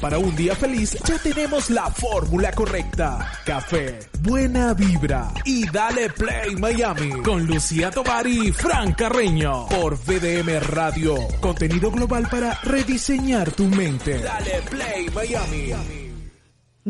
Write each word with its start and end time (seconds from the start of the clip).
Para 0.00 0.18
un 0.18 0.34
día 0.36 0.54
feliz 0.54 0.96
ya 1.04 1.18
tenemos 1.18 1.70
la 1.70 1.90
fórmula 1.90 2.52
correcta. 2.52 3.32
Café, 3.44 3.98
buena 4.20 4.72
vibra 4.72 5.32
y 5.44 5.68
dale 5.68 6.08
play 6.10 6.54
Miami 6.56 7.10
con 7.22 7.44
Lucía 7.44 7.90
Tovar 7.90 8.26
y 8.26 8.52
Fran 8.52 8.92
Carreño 8.92 9.66
por 9.66 9.96
VDM 9.96 10.60
Radio. 10.60 11.16
Contenido 11.40 11.90
global 11.90 12.28
para 12.30 12.54
rediseñar 12.62 13.50
tu 13.52 13.64
mente. 13.64 14.18
Dale 14.18 14.62
play 14.70 15.08
Miami. 15.10 16.07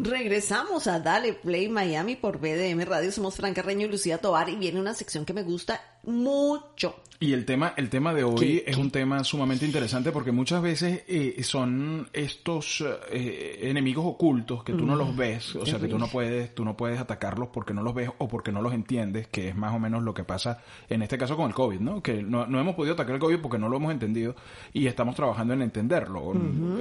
Regresamos 0.00 0.86
a 0.86 1.00
Dale 1.00 1.32
Play 1.32 1.68
Miami 1.68 2.14
por 2.14 2.38
BDM 2.38 2.84
Radio. 2.84 3.10
Somos 3.10 3.34
Fran 3.34 3.52
Carreño 3.52 3.86
y 3.86 3.90
Lucía 3.90 4.18
Tovar 4.18 4.48
y 4.48 4.54
viene 4.54 4.78
una 4.78 4.94
sección 4.94 5.24
que 5.24 5.32
me 5.32 5.42
gusta 5.42 5.80
mucho. 6.04 6.94
Y 7.20 7.32
el 7.32 7.44
tema, 7.44 7.74
el 7.76 7.90
tema 7.90 8.14
de 8.14 8.22
hoy 8.22 8.62
es 8.64 8.76
un 8.76 8.92
tema 8.92 9.24
sumamente 9.24 9.66
interesante 9.66 10.12
porque 10.12 10.30
muchas 10.30 10.62
veces 10.62 11.02
eh, 11.08 11.42
son 11.42 12.08
estos 12.12 12.84
eh, 13.10 13.58
enemigos 13.62 14.04
ocultos 14.06 14.62
que 14.62 14.72
tú 14.72 14.86
no 14.86 14.94
los 14.94 15.16
ves, 15.16 15.56
o 15.56 15.66
sea 15.66 15.80
que 15.80 15.88
tú 15.88 15.98
no 15.98 16.06
puedes, 16.06 16.54
tú 16.54 16.64
no 16.64 16.76
puedes 16.76 17.00
atacarlos 17.00 17.48
porque 17.48 17.74
no 17.74 17.82
los 17.82 17.92
ves 17.92 18.08
o 18.18 18.28
porque 18.28 18.52
no 18.52 18.62
los 18.62 18.72
entiendes, 18.72 19.26
que 19.26 19.48
es 19.48 19.56
más 19.56 19.74
o 19.74 19.80
menos 19.80 20.04
lo 20.04 20.14
que 20.14 20.22
pasa 20.22 20.62
en 20.88 21.02
este 21.02 21.18
caso 21.18 21.36
con 21.36 21.48
el 21.48 21.54
COVID, 21.54 21.80
¿no? 21.80 22.00
Que 22.00 22.22
no, 22.22 22.46
no 22.46 22.60
hemos 22.60 22.76
podido 22.76 22.94
atacar 22.94 23.16
el 23.16 23.20
COVID 23.20 23.40
porque 23.40 23.58
no 23.58 23.68
lo 23.68 23.78
hemos 23.78 23.90
entendido 23.90 24.36
y 24.72 24.86
estamos 24.86 25.16
trabajando 25.16 25.54
en 25.54 25.62
entenderlo 25.62 26.34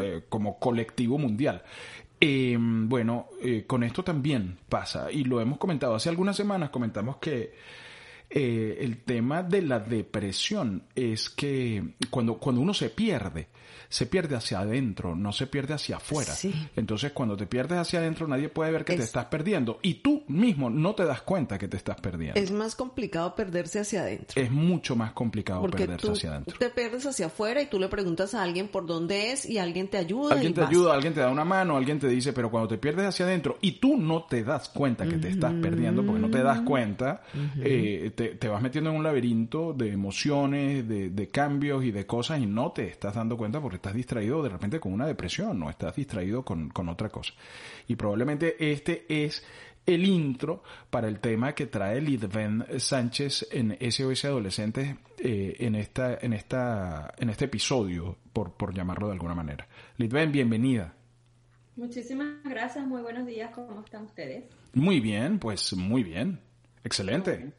eh, 0.03 0.22
como 0.30 0.59
colectivo 0.59 1.17
mundial. 1.17 1.64
Eh, 2.20 2.58
bueno, 2.60 3.28
eh, 3.42 3.66
con 3.68 3.84
esto 3.84 4.04
también 4.04 4.58
pasa, 4.70 5.12
y 5.12 5.23
lo 5.23 5.40
hemos 5.40 5.58
comentado. 5.60 5.96
Hace 5.96 6.10
algunas 6.10 6.36
semanas, 6.36 6.70
comentamos 6.72 7.18
que 7.18 7.54
eh, 8.30 8.78
el 8.81 9.03
tema 9.03 9.44
de 9.44 9.61
la 9.61 9.80
depresión 9.80 10.83
es 10.95 11.30
que 11.30 11.95
cuando, 12.09 12.38
cuando 12.38 12.61
uno 12.61 12.73
se 12.73 12.89
pierde, 12.89 13.47
se 13.89 14.06
pierde 14.06 14.36
hacia 14.36 14.59
adentro, 14.59 15.16
no 15.16 15.31
se 15.31 15.47
pierde 15.47 15.73
hacia 15.73 15.95
afuera. 15.95 16.33
Sí. 16.33 16.53
Entonces, 16.75 17.14
cuando 17.14 17.38
te 17.38 17.45
pierdes 17.48 17.78
hacia 17.80 18.00
adentro, 18.00 18.28
nadie 18.28 18.50
puede 18.50 18.70
ver 18.72 18.83
que 18.83 18.94
te 18.95 19.00
Es- 19.00 19.05
estás 19.05 19.25
perdiendo, 19.28 19.80
y 19.81 19.95
tú 19.95 20.25
mismo 20.28 20.70
no 20.70 20.94
te 20.94 21.05
das 21.05 21.22
cuenta 21.22 21.58
que 21.58 21.70
te 21.70 21.78
estás 21.78 21.95
perdiendo. 22.02 22.38
Es 22.38 22.52
más 22.52 22.75
complicado 22.75 23.33
perderse 23.33 23.80
hacia 23.80 24.02
adentro. 24.02 24.42
Es 24.42 24.52
mucho 24.52 24.98
más 24.98 25.14
complicado 25.14 25.61
Porque 25.61 25.78
perderse 25.86 26.05
tú 26.08 26.11
hacia 26.14 26.31
adentro. 26.31 26.58
te 26.59 26.70
pierdes 26.70 27.05
hacia 27.05 27.28
afuera 27.28 27.61
y 27.61 27.67
tú 27.67 27.80
le 27.80 27.88
preguntas 27.88 28.33
a 28.33 28.44
alguien 28.44 28.67
por 28.67 28.86
dónde 28.86 29.31
es 29.31 29.45
y 29.50 29.58
alguien 29.58 29.88
te 29.88 29.98
ayuda. 29.98 30.33
Alguien 30.33 30.52
y 30.52 30.55
te 30.55 30.61
vas. 30.61 30.70
ayuda, 30.70 30.94
alguien 30.94 31.14
te 31.14 31.22
da 31.22 31.30
una 31.30 31.45
mano, 31.45 31.78
alguien 31.78 31.98
te 31.98 32.09
dice, 32.09 32.33
pero 32.33 32.52
cuando 32.52 32.67
te 32.67 32.78
pierdes 32.78 33.05
hacia 33.05 33.25
adentro 33.25 33.58
y 33.61 33.73
tú 33.80 33.95
no 33.95 34.23
te 34.25 34.44
das 34.44 34.67
cuenta 34.67 35.05
que 35.08 35.16
te 35.16 35.30
estás 35.30 35.53
perdiendo, 35.61 36.05
porque 36.05 36.20
no 36.22 36.30
te 36.30 36.44
das 36.44 36.59
cuenta, 36.61 37.22
eh, 37.61 38.11
te, 38.18 38.30
te 38.30 38.48
vas 38.48 38.64
metiendo 38.64 38.90
en 38.90 38.96
un 38.96 39.04
laberinto 39.04 39.73
de 39.73 39.92
emociones, 39.92 40.88
de, 40.88 41.12
de 41.12 41.28
cambios 41.28 41.86
y 41.86 41.92
de 41.92 42.08
cosas 42.08 42.42
y 42.42 42.48
no 42.48 42.72
te 42.72 42.88
estás 42.88 43.14
dando 43.14 43.38
cuenta 43.38 43.62
porque 43.62 43.76
estás 43.76 43.94
distraído 43.94 44.42
de 44.42 44.50
repente 44.50 44.80
con 44.80 44.92
una 44.92 45.06
depresión, 45.06 45.60
no 45.60 45.70
estás 45.70 45.96
distraído 45.96 46.44
con, 46.44 46.70
con 46.70 46.90
otra 46.90 47.10
cosa. 47.10 47.34
Y 47.88 47.95
probablemente 47.95 48.72
este 48.72 49.06
es 49.08 49.45
el 49.86 50.04
intro 50.04 50.64
para 50.90 51.08
el 51.08 51.20
tema 51.20 51.54
que 51.54 51.67
trae 51.67 52.02
Lidven 52.02 52.66
Sánchez 52.80 53.50
en 53.52 53.77
SOS 53.80 54.26
Adolescentes 54.26 54.95
eh, 55.20 55.56
en 55.60 55.76
esta 55.76 56.17
en 56.20 56.33
esta 56.33 57.14
en 57.20 57.30
este 57.30 57.45
episodio 57.45 58.17
por 58.33 58.54
por 58.54 58.73
llamarlo 58.73 59.08
de 59.08 59.14
alguna 59.14 59.36
manera. 59.36 59.67
Lidven, 59.98 60.32
bienvenida. 60.32 60.95
Muchísimas 61.76 62.44
gracias, 62.44 62.83
muy 62.88 63.04
buenos 63.04 63.27
días, 63.27 63.52
¿cómo 63.54 63.82
están 63.82 64.06
ustedes? 64.06 64.45
Muy 64.73 65.02
bien, 65.02 65.38
pues 65.38 65.76
muy 65.76 66.04
bien. 66.04 66.39
Excelente. 66.83 67.54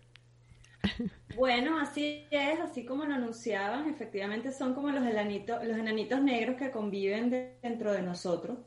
Bueno, 1.31 1.79
así 1.79 2.27
es, 2.31 2.59
así 2.61 2.85
como 2.85 3.05
lo 3.05 3.15
anunciaban, 3.15 3.89
efectivamente 3.89 4.51
son 4.51 4.75
como 4.75 4.91
los 4.91 5.05
enanitos, 5.07 5.63
los 5.65 5.77
enanitos 5.79 6.21
negros 6.23 6.57
que 6.57 6.71
conviven 6.71 7.31
de- 7.31 7.59
dentro 7.63 7.93
de 7.93 8.03
nosotros 8.03 8.59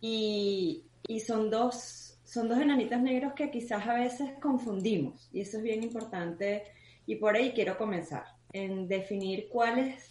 y, 0.00 0.86
y 1.06 1.20
son 1.20 1.50
dos, 1.50 2.20
son 2.24 2.48
dos 2.48 2.58
enanitos 2.60 3.00
negros 3.02 3.34
que 3.34 3.50
quizás 3.50 3.86
a 3.86 3.94
veces 3.94 4.32
confundimos 4.40 5.28
y 5.32 5.42
eso 5.42 5.58
es 5.58 5.62
bien 5.64 5.82
importante 5.84 6.64
y 7.06 7.16
por 7.16 7.36
ahí 7.36 7.52
quiero 7.52 7.78
comenzar 7.78 8.24
en 8.52 8.88
definir 8.88 9.48
cuál 9.50 9.78
es, 9.80 10.10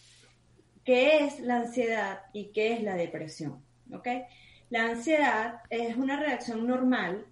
qué 0.85 1.25
es 1.25 1.39
la 1.41 1.57
ansiedad 1.57 2.21
y 2.33 2.51
qué 2.53 2.73
es 2.73 2.83
la 2.83 2.95
depresión, 2.95 3.65
¿ok? 3.93 4.07
La 4.69 4.85
ansiedad 4.85 5.61
es 5.69 5.95
una 5.97 6.19
reacción 6.19 6.67
normal 6.67 7.25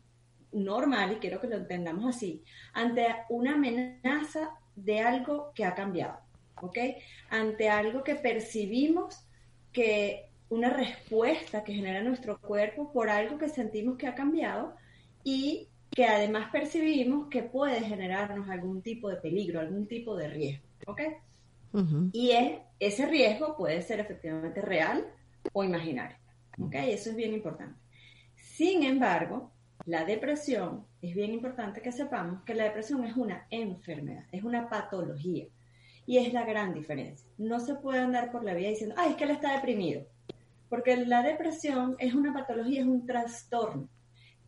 normal, 0.64 1.14
y 1.14 1.16
quiero 1.16 1.40
que 1.40 1.48
lo 1.48 1.56
entendamos 1.58 2.06
así, 2.06 2.44
ante 2.74 3.06
una 3.30 3.54
amenaza 3.54 4.52
de 4.76 5.00
algo 5.00 5.52
que 5.54 5.66
ha 5.66 5.74
cambiado, 5.76 6.20
¿ok? 6.62 6.78
Ante 7.30 7.70
algo 7.70 8.04
que 8.04 8.16
percibimos 8.16 9.26
que 9.72 10.30
una 10.50 10.70
respuesta 10.70 11.64
que 11.64 11.74
genera 11.74 12.02
nuestro 12.04 12.40
cuerpo 12.40 12.92
por 12.94 13.10
algo 13.10 13.38
que 13.38 13.50
sentimos 13.50 13.98
que 13.98 14.08
ha 14.08 14.16
cambiado 14.16 14.76
y 15.24 15.68
que 15.92 16.06
además 16.06 16.50
percibimos 16.52 17.28
que 17.30 17.44
puede 17.44 17.82
generarnos 17.82 18.50
algún 18.50 18.82
tipo 18.82 19.10
de 19.10 19.18
peligro, 19.18 19.60
algún 19.60 19.88
tipo 19.88 20.16
de 20.16 20.28
riesgo, 20.30 20.66
¿ok? 20.88 21.02
Ujú. 21.74 22.10
Y 22.14 22.32
es- 22.32 22.60
ese 22.80 23.06
riesgo 23.08 23.58
puede 23.58 23.82
ser 23.82 24.00
efectivamente 24.00 24.62
real 24.62 25.06
o 25.54 25.64
imaginario. 25.64 26.18
¿ok? 26.60 26.74
Eso 26.76 27.12
es 27.12 27.16
bien 27.16 27.34
importante. 27.34 27.80
Sin 28.36 28.84
embargo, 28.84 29.52
la 29.86 30.04
depresión, 30.04 30.86
es 31.02 31.16
bien 31.16 31.34
importante 31.34 31.82
que 31.82 31.92
sepamos 31.92 32.44
que 32.44 32.56
la 32.56 32.66
depresión 32.66 33.04
es 33.06 33.16
una 33.16 33.48
enfermedad, 33.50 34.26
es 34.32 34.44
una 34.44 34.70
patología. 34.70 35.48
Y 36.06 36.18
es 36.18 36.34
la 36.34 36.46
gran 36.46 36.74
diferencia. 36.74 37.28
No 37.38 37.60
se 37.60 37.76
puede 37.76 38.00
andar 38.00 38.32
por 38.32 38.44
la 38.44 38.54
vida 38.54 38.70
diciendo, 38.70 38.96
ay, 38.98 39.12
es 39.12 39.16
que 39.18 39.26
él 39.26 39.32
está 39.32 39.54
deprimido. 39.54 40.06
Porque 40.70 40.98
la 41.06 41.22
depresión 41.22 41.96
es 42.00 42.14
una 42.14 42.34
patología, 42.34 42.82
es 42.82 42.88
un 42.88 43.06
trastorno, 43.06 43.90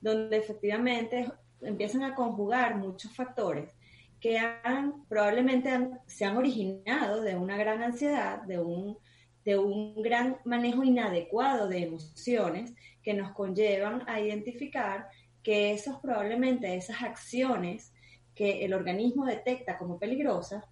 donde 0.01 0.37
efectivamente 0.37 1.29
empiezan 1.61 2.03
a 2.03 2.15
conjugar 2.15 2.77
muchos 2.77 3.13
factores 3.13 3.73
que 4.19 4.37
han, 4.37 5.05
probablemente 5.07 5.69
se 6.05 6.25
han 6.25 6.37
originado 6.37 7.21
de 7.21 7.35
una 7.35 7.57
gran 7.57 7.81
ansiedad, 7.81 8.41
de 8.43 8.59
un, 8.59 8.97
de 9.45 9.57
un 9.57 10.01
gran 10.01 10.37
manejo 10.43 10.83
inadecuado 10.83 11.67
de 11.67 11.83
emociones 11.83 12.73
que 13.01 13.13
nos 13.13 13.31
conllevan 13.31 14.03
a 14.07 14.19
identificar 14.19 15.07
que 15.43 15.71
esos 15.71 15.99
probablemente 15.99 16.75
esas 16.75 17.01
acciones 17.03 17.93
que 18.35 18.63
el 18.65 18.73
organismo 18.73 19.25
detecta 19.25 19.77
como 19.77 19.97
peligrosas, 19.99 20.63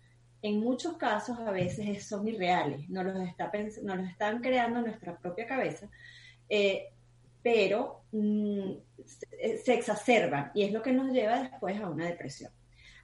en 0.42 0.60
muchos 0.60 0.98
casos 0.98 1.40
a 1.40 1.52
veces 1.52 1.88
es- 1.88 2.08
son 2.08 2.28
irreales, 2.28 2.88
nos 2.90 3.06
los, 3.06 3.20
está 3.28 3.52
nos 3.84 3.98
los 3.98 4.08
están 4.10 4.40
creando 4.42 4.82
nuestra 4.82 5.18
propia 5.18 5.48
cabeza, 5.48 5.90
eh, 6.50 6.90
pero 7.42 8.02
mm, 8.12 8.72
se, 9.06 9.58
se 9.58 9.74
exacerban 9.74 10.52
y 10.54 10.64
es 10.64 10.72
lo 10.72 10.82
que 10.82 10.92
nos 10.94 11.12
lleva 11.12 11.42
después 11.42 11.80
a 11.82 11.90
una 11.90 12.06
depresión. 12.06 12.52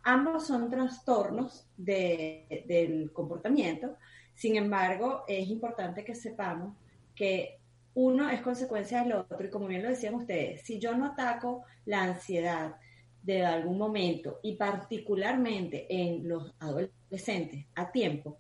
Ambos 0.04 0.48
son 0.48 0.70
trastornos 0.70 1.68
de- 1.78 2.66
del 2.68 3.12
comportamiento, 3.14 3.96
sin 4.36 4.56
embargo, 4.58 5.24
es 5.28 5.48
importante 5.50 6.04
que 6.04 6.16
sepamos 6.16 6.76
que 7.16 7.60
uno 7.96 8.30
es 8.30 8.42
consecuencia 8.42 9.04
del 9.04 9.14
otro 9.14 9.46
y 9.46 9.50
como 9.50 9.68
bien 9.68 9.84
lo 9.84 9.90
decían 9.90 10.16
ustedes, 10.16 10.62
si 10.62 10.80
yo 10.80 10.96
no 10.96 11.06
ataco 11.06 11.64
la 11.86 12.04
ansiedad 12.04 12.76
de 13.22 13.46
algún 13.46 13.78
momento 13.78 14.40
y 14.44 14.56
particularmente 14.56 15.86
en 15.90 16.28
los 16.28 16.54
adolescentes 16.60 17.66
a 17.76 17.92
tiempo, 17.92 18.38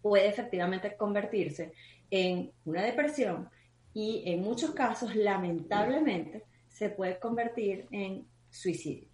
puede 0.00 0.26
efectivamente 0.26 0.96
convertirse 0.96 1.72
en 2.10 2.50
una 2.64 2.82
depresión 2.82 3.48
y 3.94 4.22
en 4.26 4.40
muchos 4.40 4.72
casos, 4.72 5.14
lamentablemente, 5.14 6.44
se 6.68 6.88
puede 6.88 7.18
convertir 7.18 7.86
en 7.90 8.26
suicidio. 8.50 9.08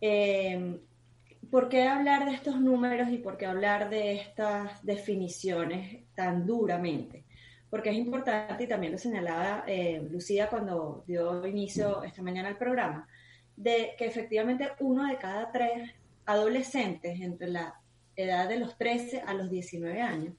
Eh, 0.00 0.80
¿Por 1.50 1.68
qué 1.68 1.82
hablar 1.82 2.24
de 2.24 2.34
estos 2.34 2.60
números 2.60 3.10
y 3.10 3.18
por 3.18 3.36
qué 3.36 3.44
hablar 3.44 3.90
de 3.90 4.14
estas 4.14 4.82
definiciones 4.84 6.04
tan 6.14 6.46
duramente? 6.46 7.24
Porque 7.72 7.88
es 7.88 7.96
importante, 7.96 8.64
y 8.64 8.66
también 8.66 8.92
lo 8.92 8.98
señalaba 8.98 9.64
eh, 9.66 10.06
Lucía 10.10 10.50
cuando 10.50 11.04
dio 11.06 11.46
inicio 11.46 12.02
esta 12.02 12.20
mañana 12.20 12.48
al 12.48 12.58
programa, 12.58 13.08
de 13.56 13.94
que 13.96 14.04
efectivamente 14.04 14.68
uno 14.80 15.06
de 15.06 15.16
cada 15.16 15.50
tres 15.50 15.90
adolescentes 16.26 17.18
entre 17.18 17.48
la 17.48 17.80
edad 18.14 18.46
de 18.46 18.58
los 18.58 18.76
13 18.76 19.22
a 19.22 19.32
los 19.32 19.48
19 19.48 20.02
años 20.02 20.34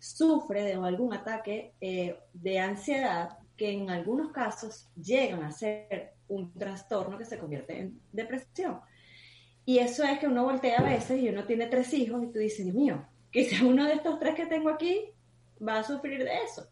sufre 0.00 0.64
de 0.64 0.72
algún 0.72 1.14
ataque 1.14 1.72
eh, 1.80 2.16
de 2.32 2.58
ansiedad 2.58 3.38
que 3.56 3.70
en 3.70 3.88
algunos 3.88 4.32
casos 4.32 4.88
llegan 5.00 5.44
a 5.44 5.52
ser 5.52 6.14
un 6.26 6.52
trastorno 6.52 7.16
que 7.16 7.26
se 7.26 7.38
convierte 7.38 7.78
en 7.78 8.00
depresión. 8.10 8.80
Y 9.64 9.78
eso 9.78 10.02
es 10.02 10.18
que 10.18 10.26
uno 10.26 10.42
voltea 10.42 10.80
a 10.80 10.82
veces 10.82 11.22
y 11.22 11.28
uno 11.28 11.44
tiene 11.44 11.66
tres 11.66 11.94
hijos 11.94 12.24
y 12.24 12.32
tú 12.32 12.40
dices, 12.40 12.64
Dios 12.64 12.74
mío, 12.74 13.06
quizás 13.30 13.60
uno 13.60 13.86
de 13.86 13.92
estos 13.92 14.18
tres 14.18 14.34
que 14.34 14.46
tengo 14.46 14.68
aquí 14.68 15.12
va 15.66 15.78
a 15.78 15.84
sufrir 15.84 16.24
de 16.24 16.42
eso. 16.44 16.66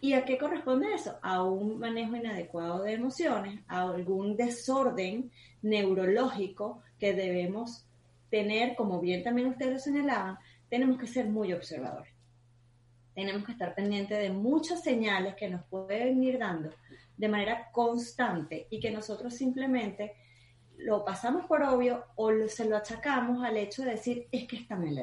¿Y 0.00 0.14
a 0.14 0.24
qué 0.24 0.38
corresponde 0.38 0.94
eso? 0.94 1.18
A 1.20 1.42
un 1.42 1.78
manejo 1.78 2.16
inadecuado 2.16 2.82
de 2.82 2.94
emociones, 2.94 3.60
a 3.68 3.82
algún 3.82 4.34
desorden 4.34 5.30
neurológico 5.60 6.82
que 6.98 7.12
debemos 7.12 7.86
tener, 8.30 8.74
como 8.74 9.00
bien 9.00 9.22
también 9.22 9.48
ustedes 9.48 9.72
lo 9.72 9.78
señalaban, 9.78 10.38
tenemos 10.70 10.98
que 10.98 11.06
ser 11.06 11.28
muy 11.28 11.52
observadores. 11.52 12.14
Tenemos 13.14 13.44
que 13.44 13.52
estar 13.52 13.74
pendientes 13.74 14.18
de 14.18 14.30
muchas 14.30 14.82
señales 14.82 15.34
que 15.34 15.50
nos 15.50 15.62
pueden 15.66 16.22
ir 16.22 16.38
dando 16.38 16.70
de 17.18 17.28
manera 17.28 17.70
constante 17.70 18.66
y 18.70 18.80
que 18.80 18.90
nosotros 18.90 19.34
simplemente 19.34 20.14
lo 20.78 21.04
pasamos 21.04 21.44
por 21.44 21.62
obvio 21.62 22.06
o 22.16 22.30
se 22.48 22.64
lo 22.64 22.78
achacamos 22.78 23.44
al 23.44 23.58
hecho 23.58 23.82
de 23.82 23.90
decir 23.90 24.26
es 24.32 24.48
que 24.48 24.56
están 24.56 24.86
en 24.86 24.94
la 24.94 25.02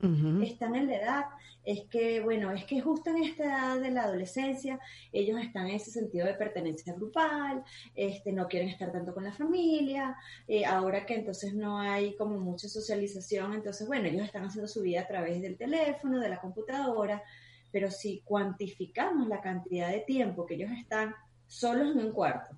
edad. 0.00 0.42
Están 0.42 0.74
en 0.76 0.86
la 0.86 0.96
edad, 0.96 1.24
es 1.64 1.84
que, 1.90 2.20
bueno, 2.20 2.50
es 2.52 2.64
que 2.64 2.80
justo 2.80 3.10
en 3.10 3.24
esta 3.24 3.44
edad 3.44 3.80
de 3.80 3.90
la 3.90 4.04
adolescencia 4.04 4.80
ellos 5.12 5.40
están 5.40 5.68
en 5.68 5.76
ese 5.76 5.90
sentido 5.90 6.26
de 6.26 6.34
pertenencia 6.34 6.94
grupal, 6.94 7.62
este, 7.94 8.32
no 8.32 8.48
quieren 8.48 8.68
estar 8.68 8.92
tanto 8.92 9.12
con 9.12 9.24
la 9.24 9.32
familia, 9.32 10.16
eh, 10.46 10.64
ahora 10.64 11.04
que 11.04 11.14
entonces 11.14 11.54
no 11.54 11.78
hay 11.78 12.14
como 12.16 12.38
mucha 12.38 12.68
socialización, 12.68 13.54
entonces, 13.54 13.86
bueno, 13.86 14.08
ellos 14.08 14.24
están 14.24 14.44
haciendo 14.44 14.68
su 14.68 14.82
vida 14.82 15.02
a 15.02 15.06
través 15.06 15.42
del 15.42 15.56
teléfono, 15.56 16.20
de 16.20 16.28
la 16.28 16.40
computadora, 16.40 17.22
pero 17.70 17.90
si 17.90 18.20
cuantificamos 18.24 19.28
la 19.28 19.40
cantidad 19.40 19.90
de 19.90 20.00
tiempo 20.00 20.46
que 20.46 20.54
ellos 20.54 20.70
están 20.72 21.14
solos 21.46 21.94
en 21.94 22.04
un 22.04 22.12
cuarto, 22.12 22.56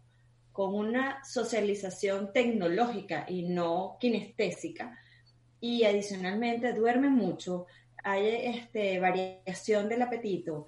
con 0.52 0.74
una 0.74 1.24
socialización 1.24 2.32
tecnológica 2.32 3.24
y 3.28 3.42
no 3.42 3.96
kinestésica, 4.00 4.98
y 5.60 5.84
adicionalmente 5.84 6.72
duermen 6.72 7.12
mucho, 7.12 7.66
hay 8.02 8.26
este, 8.56 8.98
variación 8.98 9.88
del 9.88 10.02
apetito, 10.02 10.66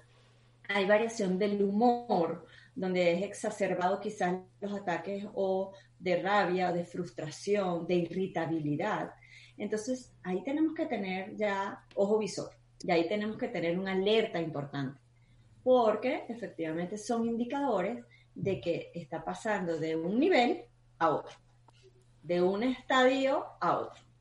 hay 0.67 0.85
variación 0.85 1.37
del 1.37 1.61
humor, 1.63 2.45
donde 2.75 3.13
es 3.13 3.23
exacerbado 3.23 3.99
quizás 3.99 4.35
los 4.61 4.73
ataques 4.73 5.25
o 5.33 5.73
de 5.99 6.21
rabia, 6.21 6.69
o 6.69 6.73
de 6.73 6.85
frustración, 6.85 7.87
de 7.87 7.95
irritabilidad. 7.95 9.13
Entonces, 9.57 10.11
ahí 10.23 10.43
tenemos 10.43 10.73
que 10.73 10.85
tener 10.85 11.35
ya 11.35 11.83
ojo 11.95 12.17
visor, 12.17 12.51
y 12.83 12.91
ahí 12.91 13.07
tenemos 13.07 13.37
que 13.37 13.47
tener 13.47 13.79
una 13.79 13.93
alerta 13.93 14.39
importante, 14.39 14.99
porque 15.63 16.25
efectivamente 16.27 16.97
son 16.97 17.27
indicadores 17.27 18.03
de 18.35 18.59
que 18.59 18.91
está 18.93 19.23
pasando 19.23 19.77
de 19.77 19.95
un 19.95 20.19
nivel 20.19 20.65
a 20.99 21.09
otro, 21.09 21.35
de 22.21 22.41
un 22.41 22.63
estadio 22.63 23.45
a 23.59 23.77
otro. 23.77 24.12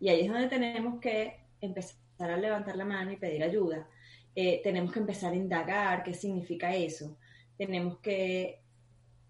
Y 0.00 0.08
ahí 0.08 0.22
es 0.22 0.28
donde 0.28 0.48
tenemos 0.48 1.00
que 1.00 1.40
empezar 1.60 1.96
a 2.18 2.36
levantar 2.36 2.76
la 2.76 2.84
mano 2.84 3.12
y 3.12 3.16
pedir 3.16 3.42
ayuda. 3.42 3.88
Eh, 4.34 4.60
tenemos 4.62 4.92
que 4.92 4.98
empezar 4.98 5.32
a 5.32 5.36
indagar 5.36 6.02
qué 6.02 6.14
significa 6.14 6.74
eso. 6.74 7.16
Tenemos 7.56 7.98
que 7.98 8.60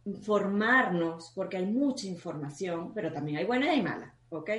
informarnos, 0.04 1.32
porque 1.34 1.56
hay 1.56 1.66
mucha 1.66 2.06
información, 2.06 2.92
pero 2.94 3.12
también 3.12 3.38
hay 3.38 3.44
buena 3.44 3.74
y 3.74 3.82
mala, 3.82 4.14
¿ok? 4.30 4.50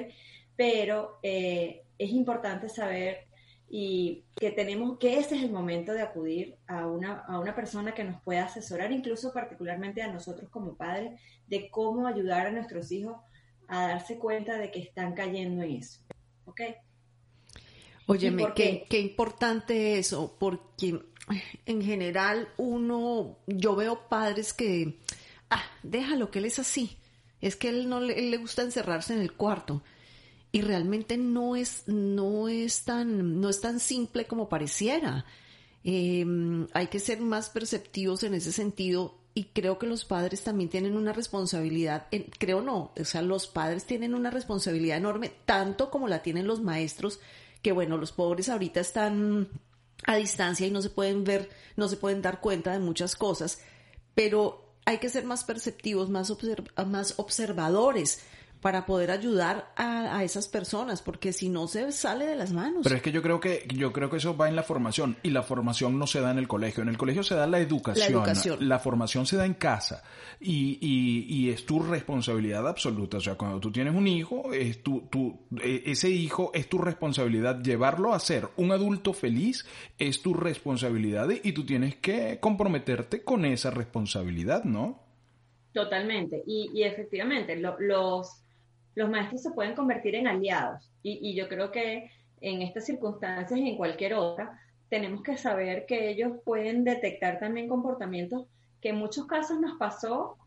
Pero 0.56 1.20
eh, 1.22 1.84
es 1.98 2.10
importante 2.12 2.70
saber 2.70 3.28
y 3.68 4.24
que 4.36 4.52
tenemos 4.52 4.98
que 5.00 5.18
ese 5.18 5.36
es 5.36 5.44
el 5.44 5.52
momento 5.52 5.94
de 5.94 6.02
acudir 6.02 6.56
a 6.68 6.88
una, 6.88 7.20
a 7.22 7.40
una 7.40 7.56
persona 7.56 7.94
que 7.94 8.04
nos 8.04 8.22
pueda 8.22 8.46
asesorar, 8.46 8.92
incluso 8.92 9.34
particularmente 9.34 10.02
a 10.02 10.12
nosotros 10.12 10.50
como 10.50 10.76
padres, 10.76 11.20
de 11.48 11.70
cómo 11.70 12.08
ayudar 12.08 12.48
a 12.48 12.52
nuestros 12.52 12.92
hijos 12.92 13.18
a 13.68 13.88
darse 13.88 14.18
cuenta 14.18 14.58
de 14.58 14.72
que 14.72 14.80
están 14.80 15.14
cayendo 15.14 15.64
en 15.64 15.78
eso. 15.78 16.00
¿Ok? 16.46 16.62
Óyeme, 18.08 18.54
qué, 18.56 18.86
qué 18.90 19.00
importante 19.00 19.98
eso, 19.98 20.36
porque 20.40 21.02
en 21.66 21.82
general 21.82 22.50
uno, 22.58 23.40
yo 23.48 23.76
veo 23.76 24.08
padres 24.08 24.54
que, 24.54 25.00
ah, 25.50 25.64
déjalo 25.82 26.30
que 26.30 26.40
él 26.40 26.46
es 26.46 26.60
así, 26.60 26.98
es 27.42 27.56
que 27.56 27.70
él 27.70 27.90
no 27.90 28.00
le, 28.00 28.20
él 28.20 28.32
le 28.32 28.38
gusta 28.38 28.62
encerrarse 28.62 29.14
en 29.14 29.22
el 29.22 29.34
cuarto 29.34 29.82
y 30.52 30.62
realmente 30.62 31.18
no 31.18 31.56
es, 31.56 31.84
no 31.88 32.48
es, 32.48 32.86
tan, 32.86 33.42
no 33.42 33.50
es 33.50 33.60
tan 33.60 33.80
simple 33.80 34.26
como 34.26 34.48
pareciera. 34.48 35.26
Em, 35.84 36.68
hay 36.74 36.88
que 36.88 37.00
ser 37.00 37.20
más 37.20 37.50
perceptivos 37.50 38.24
en 38.24 38.36
ese 38.36 38.52
sentido 38.52 39.20
y 39.38 39.50
creo 39.54 39.78
que 39.78 39.86
los 39.86 40.06
padres 40.06 40.44
también 40.44 40.70
tienen 40.70 40.96
una 40.96 41.12
responsabilidad, 41.12 42.08
creo 42.40 42.62
no, 42.62 42.94
o 42.98 43.04
sea, 43.04 43.22
los 43.22 43.48
padres 43.48 43.84
tienen 43.84 44.16
una 44.16 44.32
responsabilidad 44.32 44.98
enorme, 44.98 45.30
tanto 45.46 45.92
como 45.92 46.08
la 46.08 46.24
tienen 46.24 46.48
los 46.48 46.62
maestros, 46.62 47.20
que 47.62 47.74
bueno, 47.74 47.98
los 47.98 48.14
pobres 48.14 48.48
ahorita 48.48 48.80
están 48.80 49.50
a 50.06 50.16
distancia 50.16 50.66
y 50.66 50.72
no 50.72 50.82
se 50.82 50.90
pueden 50.90 51.26
ver, 51.26 51.50
no 51.76 51.90
se 51.90 51.98
pueden 51.98 52.22
dar 52.22 52.40
cuenta 52.40 52.72
de 52.72 52.80
muchas 52.80 53.18
cosas, 53.18 53.60
pero 54.16 54.74
hay 54.86 55.00
que 55.00 55.10
ser 55.10 55.26
más 55.26 55.44
perceptivos, 55.44 56.10
más, 56.10 56.34
más 56.88 57.16
observadores 57.18 58.22
para 58.66 58.88
poder 58.88 59.12
ayudar 59.12 59.72
a, 59.76 60.24
esas 60.24 60.48
personas, 60.48 61.04
porque 61.04 61.34
si 61.34 61.50
no 61.50 61.68
se 61.68 61.92
sale 61.92 62.26
de 62.26 62.36
las 62.36 62.52
manos. 62.52 62.80
Pero 62.82 62.96
es 62.96 63.04
que 63.04 63.12
yo 63.12 63.22
creo 63.22 63.40
que 63.40 63.68
yo 63.72 63.94
creo 63.94 64.10
que 64.10 64.18
eso 64.18 64.36
va 64.36 64.50
en 64.50 64.56
la 64.56 64.64
formación 64.64 65.18
y 65.22 65.30
la 65.30 65.44
formación 65.44 66.00
no 66.00 66.08
se 66.08 66.20
da 66.20 66.32
en 66.32 66.40
el 66.40 66.48
colegio. 66.48 66.82
En 66.82 66.90
el 66.90 66.98
colegio 66.98 67.22
se 67.22 67.36
da 67.36 67.46
la 67.46 67.60
educación, 67.60 68.12
la, 68.12 68.18
educación. 68.18 68.68
la 68.68 68.80
formación 68.80 69.28
se 69.28 69.38
da 69.38 69.46
en 69.46 69.54
casa 69.54 70.02
y, 70.40 70.80
y, 70.82 71.52
es 71.52 71.68
tu 71.68 71.80
responsabilidad 71.80 72.68
absoluta. 72.68 73.18
O 73.18 73.20
sea, 73.20 73.36
cuando 73.36 73.60
tú 73.60 73.72
tienes 73.72 73.94
un 73.94 74.08
hijo, 74.08 74.52
es 74.52 74.82
tu, 74.82 75.02
tu, 75.12 75.42
e, 75.62 75.84
ese 75.86 76.10
hijo 76.10 76.50
es 76.56 76.68
tu 76.68 76.80
responsabilidad 76.80 77.62
llevarlo 77.62 78.16
a 78.16 78.20
ser 78.20 78.50
un 78.56 78.72
adulto 78.72 79.14
feliz, 79.14 79.64
es 80.00 80.24
tu 80.24 80.34
responsabilidad 80.34 81.30
y 81.30 81.52
tú 81.52 81.68
tienes 81.68 81.98
que 81.98 82.40
comprometerte 82.40 83.24
con 83.24 83.46
esa 83.46 83.70
responsabilidad, 83.70 84.64
¿no? 84.64 85.04
Totalmente. 85.72 86.42
Y, 86.48 86.72
y 86.74 86.82
efectivamente, 86.82 87.56
los 87.58 88.42
los 88.96 89.10
maestros 89.10 89.44
se 89.44 89.52
pueden 89.52 89.76
convertir 89.76 90.16
en 90.16 90.28
aliados. 90.28 90.90
Y, 91.04 91.36
yo 91.36 91.48
creo 91.48 91.72
que 91.72 92.10
en 92.42 92.62
estas 92.62 92.86
circunstancias 92.86 93.60
y 93.60 93.70
en 93.70 93.78
cualquier 93.78 94.16
otra, 94.16 94.60
tenemos 94.90 95.22
que 95.22 95.38
saber 95.38 95.86
que 95.86 96.10
ellos 96.10 96.34
pueden 96.44 96.84
detectar 96.84 97.40
también 97.40 97.68
comportamientos 97.68 98.48
que 98.82 98.90
en 98.90 98.98
muchos 98.98 99.28
casos 99.28 99.60
nos 99.60 99.78
pasó 99.78 100.38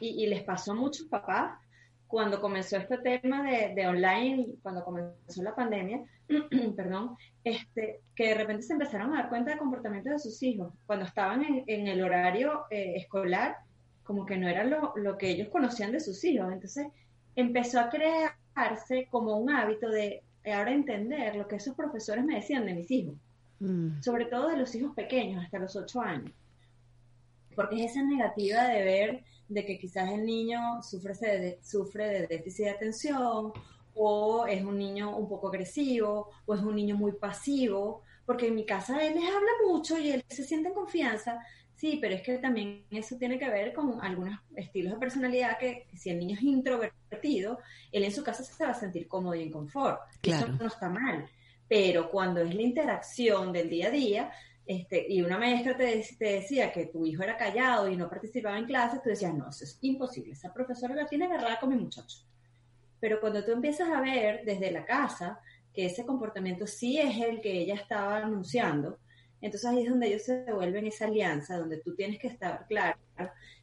y, 0.00 0.26
les 0.26 0.42
pasó 0.42 0.72
a 0.72 0.76
muchos 0.76 1.06
papás 1.08 1.58
cuando 2.06 2.40
comenzó 2.40 2.76
este 2.76 2.98
tema 2.98 3.42
de, 3.44 3.86
online, 3.86 4.54
cuando 4.62 4.84
comenzó 4.84 5.42
la 5.42 5.54
pandemia, 5.54 6.02
perdón, 6.76 7.16
este, 7.44 8.00
que 8.16 8.28
de 8.28 8.34
repente 8.34 8.62
se 8.62 8.72
empezaron 8.72 9.12
a 9.12 9.22
dar 9.22 9.28
cuenta 9.28 9.52
de 9.52 9.58
comportamientos 9.58 10.12
de 10.12 10.18
sus 10.18 10.42
hijos. 10.42 10.72
Cuando 10.86 11.04
estaban 11.04 11.44
en, 11.66 11.86
el 11.86 12.02
horario 12.02 12.64
eh, 12.70 12.94
escolar, 12.96 13.56
como 14.02 14.26
que 14.26 14.36
no 14.36 14.48
era 14.48 14.64
lo, 14.64 14.92
lo, 14.96 15.16
que 15.16 15.30
ellos 15.30 15.48
conocían 15.50 15.92
de 15.92 16.00
sus 16.00 16.24
hijos. 16.24 16.52
Entonces, 16.52 16.88
empezó 17.36 17.80
a 17.80 17.88
crearse 17.88 19.08
como 19.10 19.36
un 19.36 19.50
hábito 19.50 19.88
de 19.88 20.22
ahora 20.44 20.72
entender 20.72 21.36
lo 21.36 21.46
que 21.46 21.56
esos 21.56 21.74
profesores 21.74 22.24
me 22.24 22.36
decían 22.36 22.66
de 22.66 22.74
mis 22.74 22.90
hijos, 22.90 23.14
mm. 23.60 24.02
sobre 24.02 24.26
todo 24.26 24.48
de 24.48 24.56
los 24.56 24.74
hijos 24.74 24.94
pequeños, 24.94 25.44
hasta 25.44 25.58
los 25.58 25.76
ocho 25.76 26.00
años. 26.00 26.32
Porque 27.54 27.84
es 27.84 27.92
esa 27.92 28.02
negativa 28.02 28.64
de 28.64 28.84
ver 28.84 29.24
de 29.48 29.66
que 29.66 29.78
quizás 29.78 30.10
el 30.10 30.24
niño 30.24 30.82
sufre 30.82 31.14
de, 31.14 31.58
sufre 31.62 32.08
de 32.08 32.26
déficit 32.26 32.66
de 32.66 32.70
atención, 32.70 33.52
o 33.94 34.46
es 34.46 34.64
un 34.64 34.78
niño 34.78 35.16
un 35.16 35.28
poco 35.28 35.48
agresivo, 35.48 36.30
o 36.46 36.54
es 36.54 36.62
un 36.62 36.76
niño 36.76 36.96
muy 36.96 37.12
pasivo, 37.12 38.02
porque 38.24 38.46
en 38.46 38.54
mi 38.54 38.64
casa 38.64 39.04
él 39.04 39.14
les 39.14 39.28
habla 39.28 39.50
mucho 39.66 39.98
y 39.98 40.12
él 40.12 40.24
se 40.28 40.44
siente 40.44 40.68
en 40.68 40.74
confianza, 40.74 41.44
Sí, 41.80 41.96
pero 41.98 42.14
es 42.14 42.20
que 42.20 42.36
también 42.36 42.84
eso 42.90 43.16
tiene 43.16 43.38
que 43.38 43.48
ver 43.48 43.72
con 43.72 44.02
algunos 44.02 44.38
estilos 44.54 44.92
de 44.92 44.98
personalidad 44.98 45.56
que 45.56 45.86
si 45.96 46.10
el 46.10 46.18
niño 46.18 46.36
es 46.36 46.42
introvertido, 46.42 47.58
él 47.90 48.04
en 48.04 48.12
su 48.12 48.22
casa 48.22 48.44
se 48.44 48.62
va 48.62 48.72
a 48.72 48.74
sentir 48.74 49.08
cómodo 49.08 49.34
y 49.34 49.44
en 49.44 49.50
confort. 49.50 49.98
Eso 50.22 50.46
no 50.48 50.66
está 50.66 50.90
mal. 50.90 51.26
Pero 51.66 52.10
cuando 52.10 52.42
es 52.42 52.54
la 52.54 52.60
interacción 52.60 53.50
del 53.50 53.70
día 53.70 53.86
a 53.86 53.90
día, 53.90 54.30
este, 54.66 55.06
y 55.10 55.22
una 55.22 55.38
maestra 55.38 55.74
te, 55.74 56.06
te, 56.18 56.24
decía 56.26 56.70
que 56.70 56.84
tu 56.84 57.06
hijo 57.06 57.22
era 57.22 57.38
callado 57.38 57.88
y 57.88 57.96
no 57.96 58.10
participaba 58.10 58.58
en 58.58 58.66
clases, 58.66 59.02
tú 59.02 59.08
decías, 59.08 59.32
no, 59.32 59.48
eso 59.48 59.64
es 59.64 59.78
imposible, 59.80 60.32
esa 60.34 60.52
profesora 60.52 60.94
la 60.94 61.06
tiene 61.06 61.24
agarrada 61.24 61.58
con 61.58 61.70
mi 61.70 61.76
muchacho. 61.76 62.18
Pero 63.00 63.22
cuando 63.22 63.42
tú 63.42 63.52
empiezas 63.52 63.88
a 63.88 64.02
ver 64.02 64.44
desde 64.44 64.70
la 64.70 64.84
casa 64.84 65.40
que 65.72 65.86
ese 65.86 66.04
comportamiento 66.04 66.66
sí 66.66 66.98
es 66.98 67.16
el 67.22 67.40
que 67.40 67.52
ella 67.52 67.76
estaba 67.76 68.18
anunciando, 68.18 68.98
entonces 69.40 69.70
ahí 69.70 69.82
es 69.82 69.90
donde 69.90 70.08
ellos 70.08 70.22
se 70.22 70.52
vuelven 70.52 70.86
esa 70.86 71.06
alianza, 71.06 71.58
donde 71.58 71.78
tú 71.78 71.94
tienes 71.94 72.18
que 72.18 72.28
estar 72.28 72.66
claro 72.68 72.98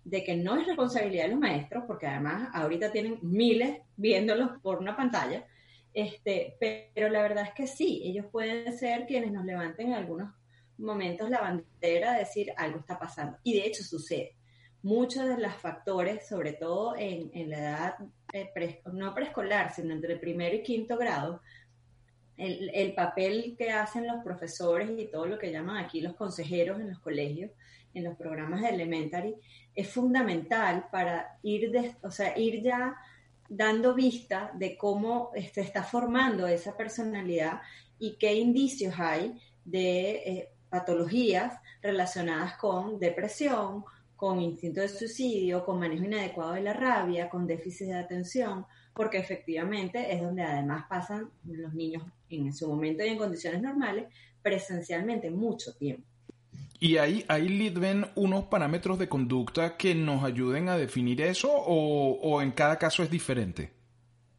de 0.04 0.24
que 0.24 0.36
no 0.36 0.58
es 0.58 0.66
responsabilidad 0.66 1.26
de 1.26 1.32
los 1.32 1.40
maestros, 1.40 1.84
porque 1.86 2.08
además 2.08 2.50
ahorita 2.54 2.92
tienen 2.92 3.20
miles 3.22 3.82
viéndolos 3.96 4.52
por 4.62 4.80
una 4.80 4.96
pantalla, 4.96 5.46
Este, 5.94 6.56
pero 6.60 7.10
la 7.10 7.24
verdad 7.24 7.46
es 7.46 7.54
que 7.54 7.68
sí, 7.68 8.02
ellos 8.06 8.28
pueden 8.32 8.78
ser 8.78 9.06
quienes 9.08 9.32
nos 9.32 9.46
levanten 9.46 9.88
en 9.88 9.94
algunos 9.94 10.32
momentos 10.78 11.30
la 11.30 11.42
bandera 11.42 12.14
de 12.14 12.20
decir 12.20 12.54
algo 12.56 12.80
está 12.80 13.00
pasando. 13.00 13.38
Y 13.44 13.56
de 13.56 13.68
hecho 13.68 13.84
sucede. 13.84 14.36
Muchos 14.84 15.28
de 15.28 15.38
los 15.40 15.54
factores, 15.56 16.28
sobre 16.28 16.54
todo 16.54 16.96
en, 16.98 17.50
la 17.50 17.58
edad 17.58 17.96
eh, 18.32 18.82
no 18.94 19.14
preescolar, 19.14 19.74
sino 19.74 19.94
entre 19.94 20.18
primero 20.18 20.56
y 20.56 20.64
quinto 20.64 20.98
grado, 20.98 21.42
el, 22.38 22.70
el, 22.74 22.94
papel 22.94 23.56
que 23.58 23.72
hacen 23.72 24.08
los 24.08 24.24
profesores 24.24 24.90
y 24.98 25.08
todo 25.08 25.26
lo 25.26 25.40
que 25.40 25.52
llaman 25.52 25.78
aquí 25.84 26.02
los 26.02 26.16
consejeros 26.16 26.80
en 26.80 26.90
los 26.90 27.00
colegios, 27.00 27.52
en 27.94 28.04
los 28.04 28.16
programas 28.16 28.62
de 28.62 28.70
elementary, 28.70 29.36
es 29.74 29.90
fundamental 29.90 30.88
para 30.92 31.40
ir, 31.44 31.72
de, 31.72 31.96
o 32.02 32.12
sea, 32.12 32.38
ir 32.38 32.62
ya 32.62 32.96
dando 33.50 33.94
vista 33.94 34.52
de 34.54 34.78
cómo 34.78 35.32
se 35.54 35.62
está 35.62 35.84
formando 35.84 36.48
esa 36.48 36.76
personalidad 36.76 37.62
y 38.00 38.18
qué 38.18 38.34
indicios 38.36 38.96
hay 39.00 39.40
de 39.64 40.10
eh, 40.12 40.50
patologías 40.70 41.60
relacionadas 41.82 42.58
con 42.58 43.00
depresión, 43.00 43.86
con 44.16 44.42
instinto 44.42 44.82
de 44.82 44.90
suicidio, 44.90 45.64
con 45.64 45.80
manejo 45.80 46.06
inadecuado 46.06 46.54
de 46.54 46.62
la 46.62 46.74
rabia, 46.74 47.30
con 47.30 47.48
déficit 47.48 47.88
de 47.88 48.00
atención, 48.00 48.66
porque 48.98 49.20
efectivamente 49.20 50.14
es 50.14 50.22
donde 50.22 50.42
además 50.42 50.86
pasan 50.90 51.30
los 51.46 51.74
niños 51.74 52.04
en 52.30 52.52
su 52.52 52.68
momento 52.68 53.06
y 53.06 53.10
en 53.10 53.18
condiciones 53.18 53.62
normales 53.62 54.08
presencialmente 54.42 55.30
mucho 55.30 55.74
tiempo. 55.76 56.04
¿Y 56.80 56.98
ahí, 56.98 57.24
ahí 57.28 57.48
Lidven 57.48 58.06
unos 58.16 58.46
parámetros 58.46 59.00
de 59.00 59.08
conducta 59.08 59.78
que 59.78 59.96
nos 59.96 60.24
ayuden 60.24 60.68
a 60.70 60.78
definir 60.78 61.22
eso 61.22 61.50
o, 61.52 62.42
en 62.42 62.52
cada 62.52 62.78
caso 62.78 63.04
es 63.04 63.10
diferente? 63.10 63.72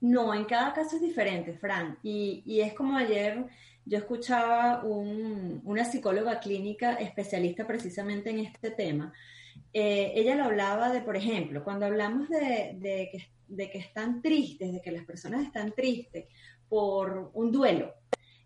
No, 0.01 0.35
en 0.35 0.45
cada 0.45 0.73
caso 0.73 0.97
es 0.97 1.03
diferente, 1.03 1.55
Fran. 1.55 1.99
Y, 2.03 2.43
y 2.45 2.61
es 2.61 2.75
como 2.75 2.97
ayer 2.97 3.47
yo 3.85 3.99
escuchaba 3.99 4.85
un, 4.85 5.63
una 5.65 5.85
psicóloga 5.85 6.41
clínica 6.41 6.95
especialista 6.95 7.67
precisamente 7.67 8.31
en 8.31 8.41
este 8.41 8.71
tema. 8.71 9.13
Eh, 9.73 10.13
ella 10.15 10.35
lo 10.35 10.45
hablaba 10.45 10.91
de, 10.91 11.01
por 11.01 11.17
ejemplo, 11.17 11.63
cuando 11.63 11.87
hablamos 11.87 12.29
de, 12.29 13.11
que, 13.71 13.79
están 13.79 14.23
tristes, 14.23 14.73
de 14.73 14.81
que 14.81 14.91
las 14.91 15.05
personas 15.05 15.45
están 15.45 15.73
tristes 15.73 16.27
por 16.69 17.31
un 17.35 17.53
duelo, 17.53 17.95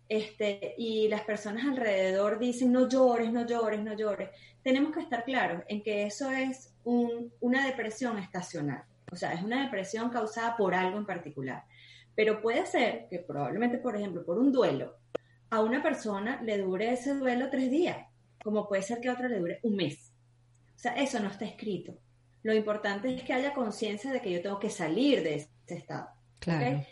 este, 0.07 0.75
y 0.77 1.07
las 1.07 1.21
personas 1.21 1.65
alrededor 1.65 2.37
dicen 2.39 2.71
no 2.71 2.87
llores, 2.87 3.31
no 3.31 3.45
llores, 3.45 3.81
no 3.81 3.95
llores, 3.95 4.29
tenemos 4.61 4.93
que 4.93 5.01
estar 5.01 5.23
claros 5.23 5.63
en 5.67 5.81
que 5.81 6.03
eso 6.03 6.29
es 6.31 6.73
una 6.83 7.65
depresión 7.65 8.19
estacional, 8.19 8.83
o 9.11 9.15
sea, 9.15 9.33
es 9.33 9.41
una 9.41 9.63
depresión 9.63 10.09
causada 10.09 10.55
por 10.57 10.75
algo 10.75 10.97
en 10.97 11.05
particular. 11.05 11.63
Pero 12.15 12.41
puede 12.41 12.65
ser 12.65 13.07
que 13.09 13.19
probablemente, 13.19 13.77
por 13.77 13.95
ejemplo, 13.95 14.23
por 14.23 14.37
un 14.37 14.51
duelo, 14.51 14.97
a 15.49 15.61
una 15.61 15.81
persona 15.81 16.41
le 16.41 16.57
dure 16.59 16.93
ese 16.93 17.15
duelo 17.15 17.49
tres 17.49 17.71
días, 17.71 18.07
como 18.43 18.67
puede 18.67 18.83
ser 18.83 18.99
que 18.99 19.09
a 19.09 19.13
otra 19.13 19.29
le 19.29 19.39
dure 19.39 19.59
un 19.63 19.75
mes. 19.75 20.12
Sea, 20.83 20.95
eso 20.95 21.17
no 21.21 21.29
está 21.29 21.45
escrito. 21.45 21.97
Lo 22.41 22.53
importante 22.53 23.15
es 23.15 23.23
que 23.23 23.31
haya 23.31 23.53
conciencia 23.53 24.11
de 24.11 24.19
que 24.19 24.29
yo 24.29 24.41
tengo 24.41 24.59
que 24.59 24.69
salir 24.69 25.23
de 25.23 25.35
ese 25.35 25.49
estado. 25.75 26.09
Claro. 26.39 26.85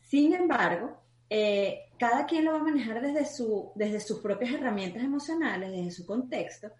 Sin 0.00 0.34
embargo, 0.34 1.00
eh, 1.30 1.84
cada 2.00 2.26
quien 2.26 2.44
lo 2.44 2.54
va 2.54 2.58
a 2.58 2.64
manejar 2.64 3.00
desde, 3.00 3.24
su, 3.24 3.70
desde 3.76 4.00
sus 4.00 4.18
propias 4.18 4.52
herramientas 4.54 5.04
emocionales, 5.04 5.70
desde 5.70 5.92
su 5.92 6.04
contexto, 6.04 6.72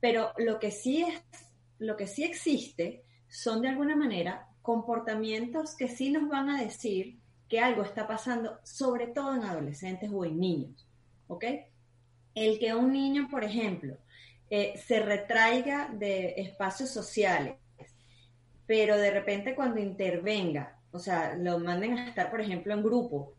pero 0.00 0.32
lo 0.38 0.58
que 0.58 0.72
sí 0.72 1.04
es, 1.04 1.22
lo 1.78 1.96
que 1.96 2.08
sí 2.08 2.24
existe 2.24 3.04
son 3.28 3.62
de 3.62 3.68
alguna 3.68 3.94
manera 3.94 4.48
comportamientos 4.62 5.76
que 5.76 5.86
sí 5.86 6.10
nos 6.10 6.28
van 6.28 6.50
a 6.50 6.60
decir 6.60 7.20
que 7.48 7.60
algo 7.60 7.84
está 7.84 8.08
pasando, 8.08 8.58
sobre 8.64 9.06
todo 9.06 9.36
en 9.36 9.44
adolescentes 9.44 10.10
o 10.12 10.24
en 10.24 10.40
niños, 10.40 10.88
¿ok? 11.28 11.44
El 12.34 12.58
que 12.58 12.74
un 12.74 12.90
niño, 12.90 13.28
por 13.30 13.44
ejemplo, 13.44 13.96
eh, 14.50 14.74
se 14.86 15.00
retraiga 15.00 15.88
de 15.92 16.34
espacios 16.36 16.90
sociales, 16.90 17.56
pero 18.66 18.96
de 18.96 19.10
repente 19.10 19.54
cuando 19.54 19.80
intervenga, 19.80 20.78
o 20.90 20.98
sea, 20.98 21.34
lo 21.34 21.58
manden 21.58 21.98
a 21.98 22.08
estar, 22.08 22.30
por 22.30 22.40
ejemplo, 22.40 22.72
en 22.72 22.82
grupo, 22.82 23.34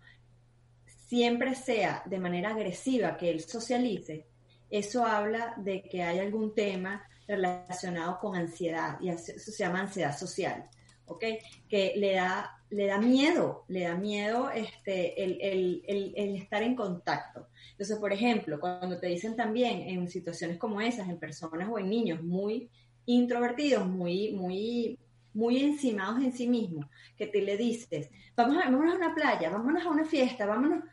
siempre 1.07 1.55
sea 1.55 2.03
de 2.05 2.19
manera 2.19 2.49
agresiva 2.49 3.17
que 3.17 3.29
él 3.29 3.41
socialice, 3.41 4.25
eso 4.69 5.05
habla 5.05 5.53
de 5.57 5.83
que 5.83 6.03
hay 6.03 6.19
algún 6.19 6.53
tema 6.53 7.07
relacionado 7.27 8.19
con 8.19 8.35
ansiedad, 8.35 8.97
y 8.99 9.09
eso 9.09 9.33
se 9.37 9.63
llama 9.63 9.81
ansiedad 9.81 10.17
social, 10.17 10.69
¿ok? 11.05 11.23
Que 11.69 11.93
le 11.95 12.13
da, 12.13 12.61
le 12.69 12.87
da 12.87 12.99
miedo, 12.99 13.65
le 13.67 13.81
da 13.81 13.95
miedo 13.95 14.49
este, 14.49 15.23
el, 15.23 15.37
el, 15.41 16.13
el, 16.15 16.35
estar 16.35 16.63
en 16.63 16.75
contacto. 16.75 17.47
Entonces, 17.71 17.97
por 17.97 18.13
ejemplo, 18.13 18.59
cuando 18.59 18.99
te 18.99 19.07
dicen 19.07 19.35
también 19.35 19.81
en 19.81 20.07
situaciones 20.07 20.57
como 20.57 20.81
esas, 20.81 21.09
en 21.09 21.17
personas 21.17 21.69
o 21.71 21.79
en 21.79 21.89
niños 21.89 22.23
muy 22.23 22.69
introvertidos, 23.05 23.87
muy, 23.87 24.31
muy, 24.31 24.99
muy 25.33 25.63
encimados 25.63 26.23
en 26.23 26.31
sí 26.31 26.47
mismos, 26.47 26.87
que 27.17 27.27
te 27.27 27.41
le 27.41 27.57
dices, 27.57 28.09
vamos 28.35 28.57
a, 28.57 28.69
vámonos 28.69 28.95
a 28.95 28.97
una 28.97 29.15
playa, 29.15 29.49
vámonos 29.49 29.85
a 29.85 29.89
una 29.89 30.05
fiesta, 30.05 30.45
vámonos 30.45 30.83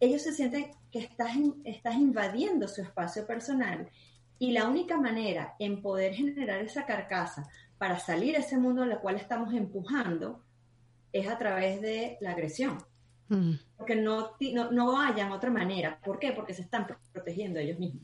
ellos 0.00 0.22
se 0.22 0.32
sienten 0.32 0.70
que 0.90 0.98
estás, 0.98 1.32
estás 1.64 1.94
invadiendo 1.94 2.66
su 2.66 2.80
espacio 2.80 3.26
personal 3.26 3.88
y 4.38 4.52
la 4.52 4.66
única 4.66 4.98
manera 4.98 5.54
en 5.58 5.82
poder 5.82 6.14
generar 6.14 6.62
esa 6.62 6.86
carcasa 6.86 7.46
para 7.80 7.98
salir 7.98 8.36
a 8.36 8.40
ese 8.40 8.58
mundo 8.58 8.84
en 8.84 8.92
el 8.92 8.98
cual 8.98 9.16
estamos 9.16 9.54
empujando 9.54 10.44
es 11.14 11.26
a 11.26 11.38
través 11.38 11.80
de 11.80 12.18
la 12.20 12.32
agresión. 12.32 12.76
Mm. 13.28 13.52
Porque 13.78 13.96
no, 13.96 14.32
no, 14.52 14.70
no 14.70 15.00
hayan 15.00 15.32
otra 15.32 15.50
manera. 15.50 15.98
¿Por 16.04 16.18
qué? 16.18 16.32
Porque 16.32 16.52
se 16.52 16.60
están 16.60 16.86
protegiendo 17.10 17.58
ellos 17.58 17.78
mismos. 17.78 18.02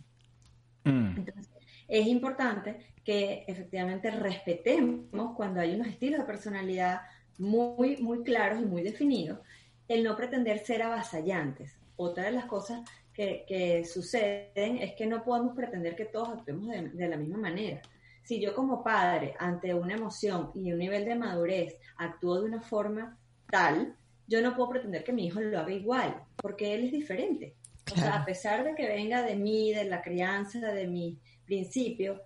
Mm. 0.84 1.18
Entonces, 1.18 1.50
es 1.88 2.06
importante 2.06 2.94
que 3.04 3.44
efectivamente 3.46 4.10
respetemos 4.10 5.36
cuando 5.36 5.60
hay 5.60 5.74
unos 5.74 5.88
estilos 5.88 6.20
de 6.20 6.26
personalidad 6.26 7.02
muy, 7.36 7.98
muy 7.98 8.22
claros 8.22 8.62
y 8.62 8.64
muy 8.64 8.82
definidos, 8.82 9.40
el 9.88 10.02
no 10.02 10.16
pretender 10.16 10.60
ser 10.60 10.82
avasallantes 10.82 11.76
otra 11.96 12.24
de 12.24 12.32
las 12.32 12.46
cosas 12.46 12.80
que, 13.12 13.84
suceden 13.84 14.78
es 14.78 14.94
que 14.94 15.06
no 15.06 15.22
podemos 15.22 15.54
pretender 15.54 15.96
que 15.96 16.06
todos 16.06 16.30
actuemos 16.30 16.68
de, 16.68 17.08
la 17.08 17.16
misma 17.18 17.36
manera. 17.36 17.82
Si 18.26 18.40
yo 18.40 18.56
como 18.56 18.82
padre, 18.82 19.36
ante 19.38 19.72
una 19.72 19.94
emoción 19.94 20.50
y 20.52 20.72
un 20.72 20.78
nivel 20.78 21.04
de 21.04 21.14
madurez, 21.14 21.76
actúo 21.96 22.40
de 22.40 22.46
una 22.46 22.60
forma 22.60 23.16
tal, 23.48 23.96
yo 24.26 24.42
no 24.42 24.56
puedo 24.56 24.70
pretender 24.70 25.04
que 25.04 25.12
mi 25.12 25.26
hijo 25.26 25.40
lo 25.40 25.60
haga 25.60 25.72
igual, 25.72 26.24
porque 26.34 26.74
él 26.74 26.86
es 26.86 26.92
diferente. 26.92 27.54
O 27.92 27.94
sea, 27.94 28.16
a 28.16 28.24
pesar 28.24 28.64
de 28.64 28.74
que 28.74 28.88
venga 28.88 29.22
de 29.22 29.36
mí, 29.36 29.72
de 29.72 29.84
la 29.84 30.02
crianza, 30.02 30.58
de 30.72 30.88
mi 30.88 31.20
principio, 31.44 32.20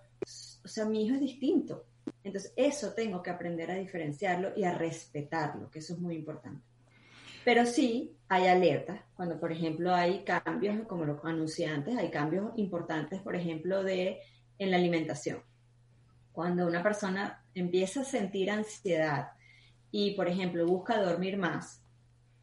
o 0.64 0.68
sea, 0.68 0.86
mi 0.86 1.04
hijo 1.04 1.16
es 1.16 1.20
distinto. 1.20 1.84
Entonces, 2.24 2.54
eso 2.56 2.94
tengo 2.94 3.22
que 3.22 3.28
aprender 3.28 3.70
a 3.70 3.74
diferenciarlo 3.74 4.52
y 4.56 4.64
a 4.64 4.72
respetarlo, 4.72 5.70
que 5.70 5.80
eso 5.80 5.92
es 5.92 6.00
muy 6.00 6.16
importante. 6.16 6.62
Pero 7.44 7.66
sí 7.66 8.16
hay 8.28 8.46
alertas, 8.46 9.02
cuando 9.14 9.38
por 9.38 9.52
ejemplo 9.52 9.94
hay 9.94 10.24
cambios, 10.24 10.86
como 10.86 11.04
lo 11.04 11.20
anuncié 11.26 11.66
antes, 11.66 11.94
hay 11.98 12.10
cambios 12.10 12.52
importantes, 12.56 13.20
por 13.20 13.36
ejemplo, 13.36 13.84
de, 13.84 14.20
en 14.58 14.70
la 14.70 14.78
alimentación. 14.78 15.42
Cuando 16.40 16.66
una 16.66 16.82
persona 16.82 17.44
empieza 17.54 18.00
a 18.00 18.04
sentir 18.04 18.50
ansiedad 18.50 19.32
y, 19.90 20.12
por 20.12 20.26
ejemplo, 20.26 20.66
busca 20.66 20.96
dormir 20.96 21.36
más, 21.36 21.84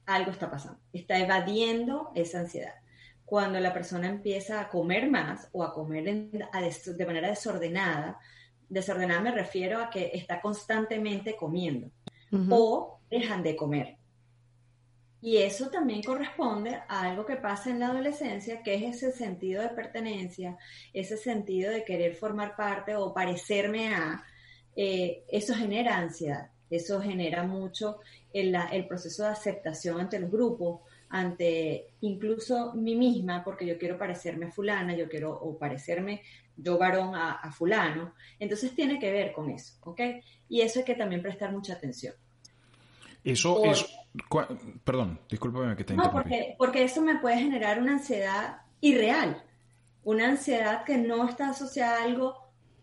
algo 0.05 0.29
está 0.29 0.51
pasando. 0.51 0.79
Está 0.93 1.17
evadiendo 1.17 2.11
esa 2.13 2.41
ansiedad. 2.41 2.75
Cuando 3.25 3.59
la 3.59 3.73
persona 3.73 4.07
empieza 4.07 4.61
a 4.61 4.69
comer 4.69 5.09
más 5.09 5.49
o 5.51 5.63
a 5.63 5.73
comer 5.73 6.03
de 6.03 7.05
manera 7.07 7.29
desordenada, 7.29 8.19
desordenada 8.69 9.19
me 9.19 9.31
refiero 9.31 9.81
a 9.81 9.89
que 9.89 10.11
está 10.13 10.41
constantemente 10.41 11.35
comiendo 11.35 11.89
o 12.51 12.99
dejan 13.09 13.41
de 13.41 13.55
comer. 13.55 13.96
Y 15.21 15.37
eso 15.37 15.69
también 15.69 16.03
corresponde 16.03 16.75
a 16.87 17.01
algo 17.01 17.25
que 17.25 17.37
pasa 17.37 17.71
en 17.71 17.79
la 17.79 17.87
adolescencia, 17.87 18.61
que 18.61 18.75
es 18.75 18.97
ese 18.97 19.11
sentido 19.11 19.63
de 19.63 19.69
pertenencia, 19.69 20.57
ese 20.93 21.17
sentido 21.17 21.71
de 21.71 21.83
querer 21.83 22.15
formar 22.15 22.55
parte 22.55 22.95
o 22.95 23.13
parecerme 23.13 23.95
a, 23.95 24.23
eh, 24.75 25.23
eso 25.29 25.55
genera 25.55 25.97
ansiedad, 25.97 26.51
eso 26.69 27.01
genera 27.01 27.43
mucho 27.43 27.99
el, 28.31 28.55
el, 28.71 28.87
proceso 28.87 29.23
de 29.23 29.29
aceptación 29.29 29.99
ante 29.99 30.19
los 30.19 30.29
grupos, 30.29 30.81
ante 31.09 31.87
incluso 32.01 32.73
mí 32.75 32.95
misma, 32.95 33.43
porque 33.43 33.65
yo 33.65 33.79
quiero 33.79 33.97
parecerme 33.97 34.47
a 34.47 34.51
fulana, 34.51 34.95
yo 34.95 35.09
quiero 35.09 35.33
o 35.33 35.57
parecerme 35.57 36.21
yo 36.55 36.77
varón 36.77 37.15
a, 37.15 37.33
a 37.33 37.51
fulano. 37.51 38.13
Entonces 38.39 38.75
tiene 38.75 38.99
que 38.99 39.11
ver 39.11 39.31
con 39.31 39.49
eso, 39.49 39.77
¿ok? 39.81 40.01
Y 40.49 40.61
eso 40.61 40.79
hay 40.79 40.85
que 40.85 40.95
también 40.95 41.23
prestar 41.23 41.51
mucha 41.51 41.73
atención. 41.73 42.13
Eso 43.31 43.63
es... 43.65 43.85
Perdón, 44.83 45.19
discúlpame 45.29 45.75
que 45.75 45.83
te 45.83 45.93
No, 45.93 46.11
porque, 46.11 46.55
porque 46.57 46.83
eso 46.83 47.01
me 47.01 47.19
puede 47.19 47.37
generar 47.37 47.79
una 47.79 47.93
ansiedad 47.93 48.61
irreal, 48.81 49.43
una 50.03 50.29
ansiedad 50.29 50.83
que 50.85 50.97
no 50.97 51.27
está 51.27 51.49
asociada 51.49 51.99
a 51.99 52.03
algo 52.03 52.35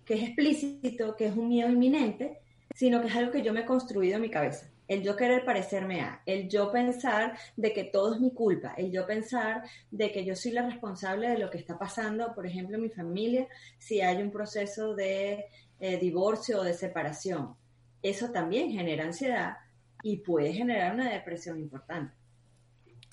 que 0.04 0.14
es 0.14 0.22
explícito, 0.22 1.16
que 1.16 1.26
es 1.26 1.36
un 1.36 1.48
miedo 1.48 1.70
inminente, 1.70 2.40
sino 2.74 3.00
que 3.00 3.08
es 3.08 3.16
algo 3.16 3.32
que 3.32 3.42
yo 3.42 3.52
me 3.52 3.60
he 3.60 3.64
construido 3.64 4.16
en 4.16 4.22
mi 4.22 4.30
cabeza. 4.30 4.70
el 4.86 5.02
yo 5.02 5.16
querer 5.16 5.46
parecerme 5.46 6.02
a, 6.02 6.22
el 6.26 6.48
yo 6.50 6.70
pensar 6.70 7.38
de 7.56 7.72
que 7.72 7.84
todo 7.84 8.14
es 8.14 8.20
mi 8.20 8.32
culpa, 8.32 8.74
el 8.76 8.92
yo 8.92 9.06
pensar 9.06 9.62
de 9.90 10.12
que 10.12 10.26
yo 10.26 10.36
soy 10.36 10.52
la 10.52 10.68
responsable 10.68 11.30
de 11.30 11.38
lo 11.38 11.48
que 11.48 11.56
está 11.56 11.78
pasando, 11.78 12.34
por 12.34 12.46
ejemplo, 12.46 12.76
en 12.76 12.82
mi 12.82 12.90
familia, 12.90 13.48
si 13.78 14.02
hay 14.02 14.20
un 14.20 14.30
proceso 14.30 14.94
de 14.94 15.46
eh, 15.80 15.98
divorcio 15.98 16.60
o 16.60 16.64
de 16.64 16.74
separación. 16.74 17.56
Eso 18.02 18.30
también 18.30 18.70
genera 18.70 19.04
ansiedad 19.04 19.56
y 20.04 20.18
puede 20.18 20.52
generar 20.52 20.94
una 20.94 21.10
depresión 21.10 21.58
importante. 21.58 22.12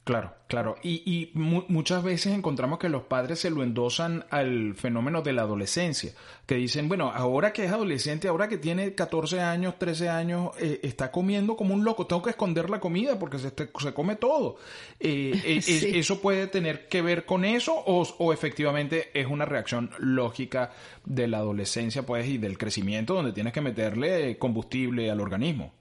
Claro, 0.03 0.33
claro. 0.47 0.75
Y, 0.81 1.29
muchas 1.35 2.03
veces 2.03 2.33
encontramos 2.33 2.79
que 2.79 2.89
los 2.89 3.03
padres 3.03 3.39
se 3.39 3.51
lo 3.51 3.61
endosan 3.61 4.25
al 4.31 4.73
fenómeno 4.73 5.21
de 5.21 5.31
la 5.31 5.43
adolescencia, 5.43 6.13
que 6.47 6.55
dicen, 6.55 6.89
bueno, 6.89 7.11
ahora 7.11 7.53
que 7.53 7.65
es 7.65 7.71
adolescente, 7.71 8.27
ahora 8.27 8.49
que 8.49 8.57
tiene 8.57 8.95
14 8.95 9.41
años, 9.41 9.77
13 9.77 10.09
años, 10.09 10.49
eh, 10.59 10.79
está 10.81 11.11
comiendo 11.11 11.55
como 11.55 11.75
un 11.75 11.85
loco, 11.85 12.07
tengo 12.07 12.23
que 12.23 12.31
esconder 12.31 12.69
la 12.71 12.79
comida 12.79 13.19
porque 13.19 13.37
se, 13.37 13.51
se 13.51 13.93
come 13.93 14.15
todo. 14.15 14.57
Eh, 14.99 15.39
eh, 15.45 15.91
¿Eso 15.99 16.19
puede 16.19 16.47
tener 16.47 16.87
que 16.87 17.03
ver 17.03 17.25
con 17.25 17.45
eso 17.45 17.75
o, 17.75 18.01
o, 18.01 18.33
efectivamente 18.33 19.11
es 19.13 19.27
una 19.27 19.45
reacción 19.45 19.91
lógica 19.99 20.71
de 21.05 21.27
la 21.27 21.37
adolescencia 21.37 22.03
pues, 22.05 22.27
y 22.27 22.39
del 22.39 22.57
crecimiento 22.57 23.13
donde 23.13 23.33
tienes 23.33 23.53
que 23.53 23.61
meterle 23.61 24.37
combustible 24.39 25.11
al 25.11 25.21
organismo? 25.21 25.80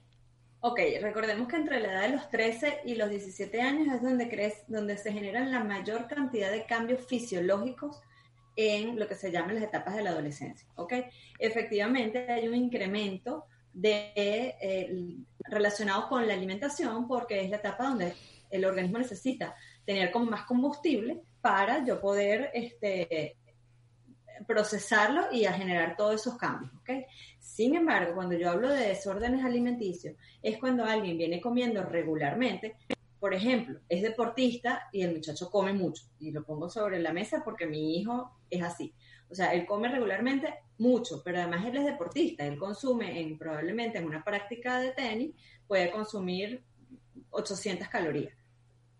Ok, 0.63 0.79
recordemos 1.01 1.47
que 1.47 1.55
entre 1.55 1.79
la 1.79 1.91
edad 1.91 2.01
de 2.03 2.09
los 2.09 2.29
13 2.29 2.81
y 2.85 2.93
los 2.93 3.09
17 3.09 3.61
años 3.61 3.95
es 3.95 4.03
donde, 4.03 4.29
crees, 4.29 4.63
donde 4.67 4.95
se 4.95 5.11
generan 5.11 5.51
la 5.51 5.63
mayor 5.63 6.07
cantidad 6.07 6.51
de 6.51 6.67
cambios 6.67 7.03
fisiológicos 7.07 7.99
en 8.55 8.99
lo 8.99 9.07
que 9.07 9.15
se 9.15 9.31
llaman 9.31 9.55
las 9.55 9.63
etapas 9.63 9.95
de 9.95 10.03
la 10.03 10.11
adolescencia. 10.11 10.67
¿ok? 10.75 10.93
Efectivamente, 11.39 12.31
hay 12.31 12.47
un 12.47 12.53
incremento 12.53 13.45
de, 13.73 14.13
eh, 14.15 15.15
relacionado 15.39 16.07
con 16.07 16.27
la 16.27 16.35
alimentación 16.35 17.07
porque 17.07 17.41
es 17.41 17.49
la 17.49 17.57
etapa 17.57 17.87
donde 17.87 18.13
el 18.51 18.63
organismo 18.63 18.99
necesita 18.99 19.55
tener 19.83 20.11
como 20.11 20.25
más 20.25 20.43
combustible 20.43 21.21
para 21.41 21.83
yo 21.83 21.99
poder 21.99 22.51
este, 22.53 23.35
procesarlo 24.45 25.27
y 25.31 25.45
generar 25.45 25.95
todos 25.95 26.21
esos 26.21 26.37
cambios. 26.37 26.71
¿okay? 26.81 27.05
Sin 27.51 27.75
embargo, 27.75 28.15
cuando 28.15 28.37
yo 28.37 28.49
hablo 28.49 28.69
de 28.69 28.87
desórdenes 28.87 29.43
alimenticios, 29.43 30.15
es 30.41 30.57
cuando 30.57 30.85
alguien 30.85 31.17
viene 31.17 31.41
comiendo 31.41 31.83
regularmente. 31.83 32.77
Por 33.19 33.33
ejemplo, 33.33 33.81
es 33.89 34.01
deportista 34.01 34.87
y 34.93 35.01
el 35.01 35.15
muchacho 35.15 35.51
come 35.51 35.73
mucho. 35.73 36.05
Y 36.17 36.31
lo 36.31 36.45
pongo 36.45 36.69
sobre 36.69 36.99
la 36.99 37.11
mesa 37.11 37.41
porque 37.43 37.65
mi 37.65 37.99
hijo 37.99 38.31
es 38.49 38.63
así. 38.63 38.93
O 39.29 39.35
sea, 39.35 39.53
él 39.53 39.65
come 39.65 39.89
regularmente 39.89 40.53
mucho, 40.77 41.21
pero 41.25 41.39
además 41.39 41.65
él 41.65 41.75
es 41.75 41.83
deportista. 41.83 42.45
Él 42.45 42.57
consume 42.57 43.19
en, 43.19 43.37
probablemente 43.37 43.97
en 43.97 44.05
una 44.05 44.23
práctica 44.23 44.79
de 44.79 44.93
tenis, 44.93 45.35
puede 45.67 45.91
consumir 45.91 46.63
800 47.31 47.89
calorías. 47.89 48.33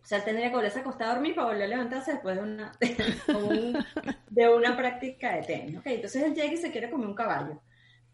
O 0.03 0.05
sea, 0.05 0.17
él 0.17 0.25
tendría 0.25 0.49
que 0.49 0.55
volverse 0.55 0.79
a 0.79 0.81
acostar 0.81 1.07
a 1.07 1.13
dormir 1.13 1.35
para 1.35 1.47
volver 1.47 1.63
a 1.63 1.67
levantarse 1.67 2.11
después 2.11 2.35
de 2.35 2.43
una, 2.43 2.73
de 4.29 4.49
una 4.49 4.75
práctica 4.75 5.37
de 5.37 5.43
tenis. 5.43 5.79
Entonces 5.85 6.21
él 6.21 6.35
llega 6.35 6.53
y 6.53 6.57
se 6.57 6.69
quiere 6.69 6.91
comer 6.91 7.07
un 7.07 7.15
caballo. 7.15 7.61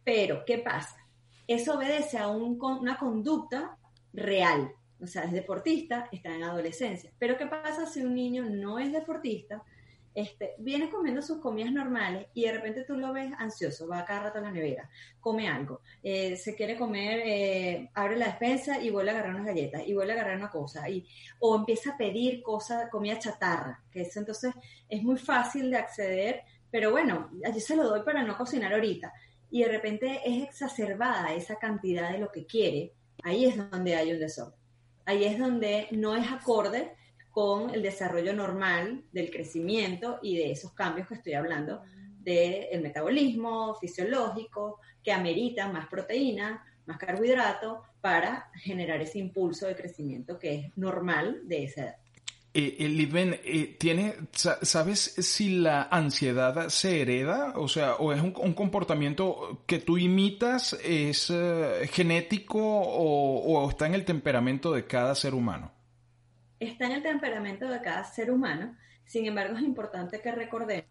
Pero, 0.07 0.45
¿qué 0.45 0.59
pasa? 0.59 1.05
Eso 1.45 1.75
obedece 1.75 2.17
a 2.17 2.29
una 2.29 2.97
conducta 2.97 3.77
real. 4.13 4.71
O 5.01 5.05
sea, 5.05 5.25
es 5.25 5.33
deportista, 5.33 6.07
está 6.13 6.33
en 6.33 6.43
adolescencia. 6.43 7.11
Pero, 7.19 7.37
¿qué 7.37 7.45
pasa 7.45 7.85
si 7.85 7.99
un 7.99 8.15
niño 8.15 8.45
no 8.45 8.79
es 8.79 8.93
deportista? 8.93 9.61
Este, 10.15 10.55
viene 10.59 10.89
comiendo 10.89 11.21
sus 11.21 11.41
comidas 11.41 11.73
normales 11.73 12.27
y 12.33 12.45
de 12.45 12.53
repente 12.53 12.85
tú 12.85 12.95
lo 12.95 13.11
ves 13.11 13.33
ansioso, 13.37 13.85
va 13.85 14.05
cada 14.05 14.23
rato 14.23 14.37
a 14.39 14.43
la 14.43 14.51
nevera, 14.51 14.89
come 15.19 15.47
algo, 15.47 15.81
eh, 16.01 16.37
se 16.37 16.55
quiere 16.55 16.75
comer, 16.75 17.21
eh, 17.23 17.91
abre 17.93 18.17
la 18.17 18.27
despensa 18.27 18.81
y 18.81 18.89
vuelve 18.89 19.11
a 19.11 19.13
agarrar 19.13 19.35
unas 19.35 19.45
galletas 19.45 19.83
y 19.85 19.93
vuelve 19.93 20.13
a 20.13 20.15
agarrar 20.15 20.37
una 20.37 20.49
cosa, 20.49 20.89
y, 20.89 21.05
o 21.37 21.55
empieza 21.55 21.91
a 21.91 21.97
pedir 21.97 22.41
cosas, 22.41 22.89
comida 22.89 23.19
chatarra, 23.19 23.83
que 23.91 24.01
eso 24.01 24.19
entonces 24.19 24.55
es 24.89 25.03
muy 25.03 25.19
fácil 25.19 25.69
de 25.69 25.77
acceder, 25.77 26.41
pero 26.71 26.89
bueno, 26.89 27.29
allí 27.45 27.59
se 27.59 27.75
lo 27.75 27.83
doy 27.83 28.01
para 28.01 28.23
no 28.23 28.35
cocinar 28.35 28.73
ahorita 28.73 29.13
y 29.49 29.63
de 29.63 29.69
repente 29.69 30.21
es 30.25 30.43
exacerbada 30.43 31.33
esa 31.33 31.57
cantidad 31.57 32.11
de 32.11 32.19
lo 32.19 32.31
que 32.31 32.45
quiere, 32.45 32.93
ahí 33.23 33.45
es 33.45 33.57
donde 33.57 33.95
hay 33.95 34.11
un 34.11 34.19
desorden. 34.19 34.59
Ahí 35.05 35.23
es 35.23 35.39
donde 35.39 35.87
no 35.91 36.15
es 36.15 36.29
acorde 36.31 36.93
con 37.31 37.73
el 37.73 37.81
desarrollo 37.81 38.33
normal 38.33 39.03
del 39.11 39.31
crecimiento 39.31 40.19
y 40.21 40.37
de 40.37 40.51
esos 40.51 40.73
cambios 40.73 41.07
que 41.07 41.13
estoy 41.13 41.33
hablando 41.33 41.81
del 42.19 42.81
metabolismo 42.81 43.75
fisiológico 43.75 44.81
que 45.01 45.13
amerita 45.13 45.69
más 45.69 45.87
proteína, 45.87 46.65
más 46.85 46.97
carbohidrato 46.97 47.83
para 48.01 48.49
generar 48.55 49.01
ese 49.01 49.19
impulso 49.19 49.67
de 49.67 49.75
crecimiento 49.75 50.37
que 50.37 50.55
es 50.55 50.77
normal 50.77 51.41
de 51.43 51.63
esa 51.63 51.83
edad. 51.83 51.97
Eh, 52.59 52.75
eh, 52.79 53.39
eh, 53.43 53.75
tiene, 53.77 54.15
¿sabes 54.31 54.99
si 54.99 55.59
la 55.59 55.83
ansiedad 55.91 56.69
se 56.69 57.03
hereda? 57.03 57.53
O 57.55 57.67
sea, 57.67 57.97
o 57.97 58.11
es 58.11 58.19
un, 58.19 58.31
comportamiento 58.31 59.61
que 59.67 59.77
tú 59.77 59.99
imitas, 59.99 60.73
es 60.83 61.29
eh, 61.29 61.87
genético 61.91 62.57
o, 62.59 63.69
está 63.69 63.85
en 63.85 63.93
el 63.93 64.05
temperamento 64.05 64.71
de 64.71 64.87
cada 64.87 65.13
ser 65.13 65.35
humano? 65.35 65.71
Está 66.59 66.87
en 66.87 66.93
el 66.93 67.03
temperamento 67.03 67.69
de 67.69 67.79
cada 67.79 68.03
ser 68.05 68.31
humano. 68.31 68.75
Sin 69.05 69.27
embargo, 69.27 69.55
es 69.55 69.61
importante 69.61 70.19
que 70.19 70.31
recordemos 70.31 70.89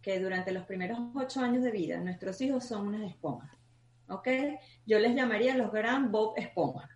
que 0.00 0.18
durante 0.18 0.50
los 0.50 0.64
primeros 0.64 0.98
ocho 1.14 1.40
años 1.40 1.62
de 1.62 1.72
vida, 1.72 1.98
nuestros 2.00 2.40
hijos 2.40 2.64
son 2.64 2.86
unas 2.86 3.02
esponjas. 3.02 3.50
¿Ok? 4.08 4.28
Yo 4.86 4.98
les 4.98 5.14
llamaría 5.14 5.58
los 5.58 5.70
gran 5.72 6.10
Bob 6.10 6.32
Esponja. 6.38 6.88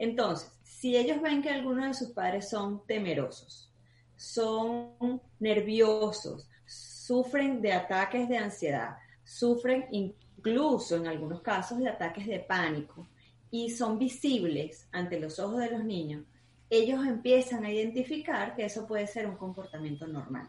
Entonces, 0.00 0.50
si 0.62 0.96
ellos 0.96 1.20
ven 1.20 1.42
que 1.42 1.50
algunos 1.50 1.86
de 1.86 1.94
sus 1.94 2.12
padres 2.12 2.48
son 2.48 2.86
temerosos, 2.86 3.70
son 4.16 5.20
nerviosos, 5.38 6.48
sufren 6.64 7.60
de 7.60 7.74
ataques 7.74 8.26
de 8.26 8.38
ansiedad, 8.38 8.96
sufren 9.22 9.84
incluso 9.90 10.96
en 10.96 11.06
algunos 11.06 11.42
casos 11.42 11.80
de 11.80 11.90
ataques 11.90 12.26
de 12.26 12.40
pánico 12.40 13.08
y 13.50 13.68
son 13.68 13.98
visibles 13.98 14.88
ante 14.90 15.20
los 15.20 15.38
ojos 15.38 15.58
de 15.60 15.70
los 15.70 15.84
niños, 15.84 16.24
ellos 16.70 17.04
empiezan 17.06 17.66
a 17.66 17.70
identificar 17.70 18.56
que 18.56 18.64
eso 18.64 18.86
puede 18.86 19.06
ser 19.06 19.26
un 19.26 19.36
comportamiento 19.36 20.06
normal. 20.06 20.48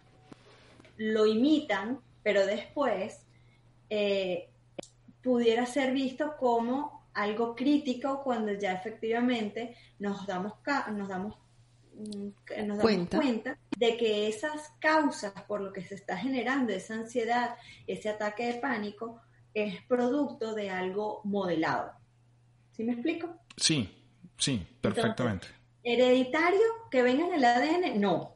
Lo 0.96 1.26
imitan, 1.26 2.00
pero 2.24 2.46
después 2.46 3.26
eh, 3.90 4.50
pudiera 5.22 5.66
ser 5.66 5.92
visto 5.92 6.38
como 6.38 7.01
algo 7.14 7.56
crítico 7.56 8.22
cuando 8.24 8.54
ya 8.54 8.74
efectivamente 8.74 9.76
nos 10.00 10.26
damos, 10.26 10.54
nos 10.94 11.10
damos, 11.10 11.38
mm, 11.94 12.68
nos 12.68 12.80
cuenta. 12.80 13.18
cuenta 13.18 13.58
de 13.78 13.98
que 13.98 14.28
esas 14.28 14.70
causas 14.80 15.34
por 15.48 15.62
lo 15.62 15.74
que 15.74 15.82
se 15.82 15.96
está 15.96 16.18
generando 16.18 16.74
esa 16.74 16.96
ansiedad, 16.96 17.56
ese 17.88 18.10
ataque 18.10 18.46
de 18.46 18.54
pánico, 18.60 19.22
es 19.54 19.82
producto 19.84 20.54
de 20.54 20.70
algo 20.70 21.22
modelado. 21.24 21.92
¿Sí 22.72 22.84
me 22.84 22.94
explico? 22.94 23.36
Sí, 23.58 23.90
sí, 24.38 24.66
perfectamente. 24.80 25.48
hereditario 25.84 26.62
que 26.90 27.04
venga 27.04 27.26
en 27.26 27.34
el 27.34 27.44
ADN, 27.44 28.00
no, 28.00 28.36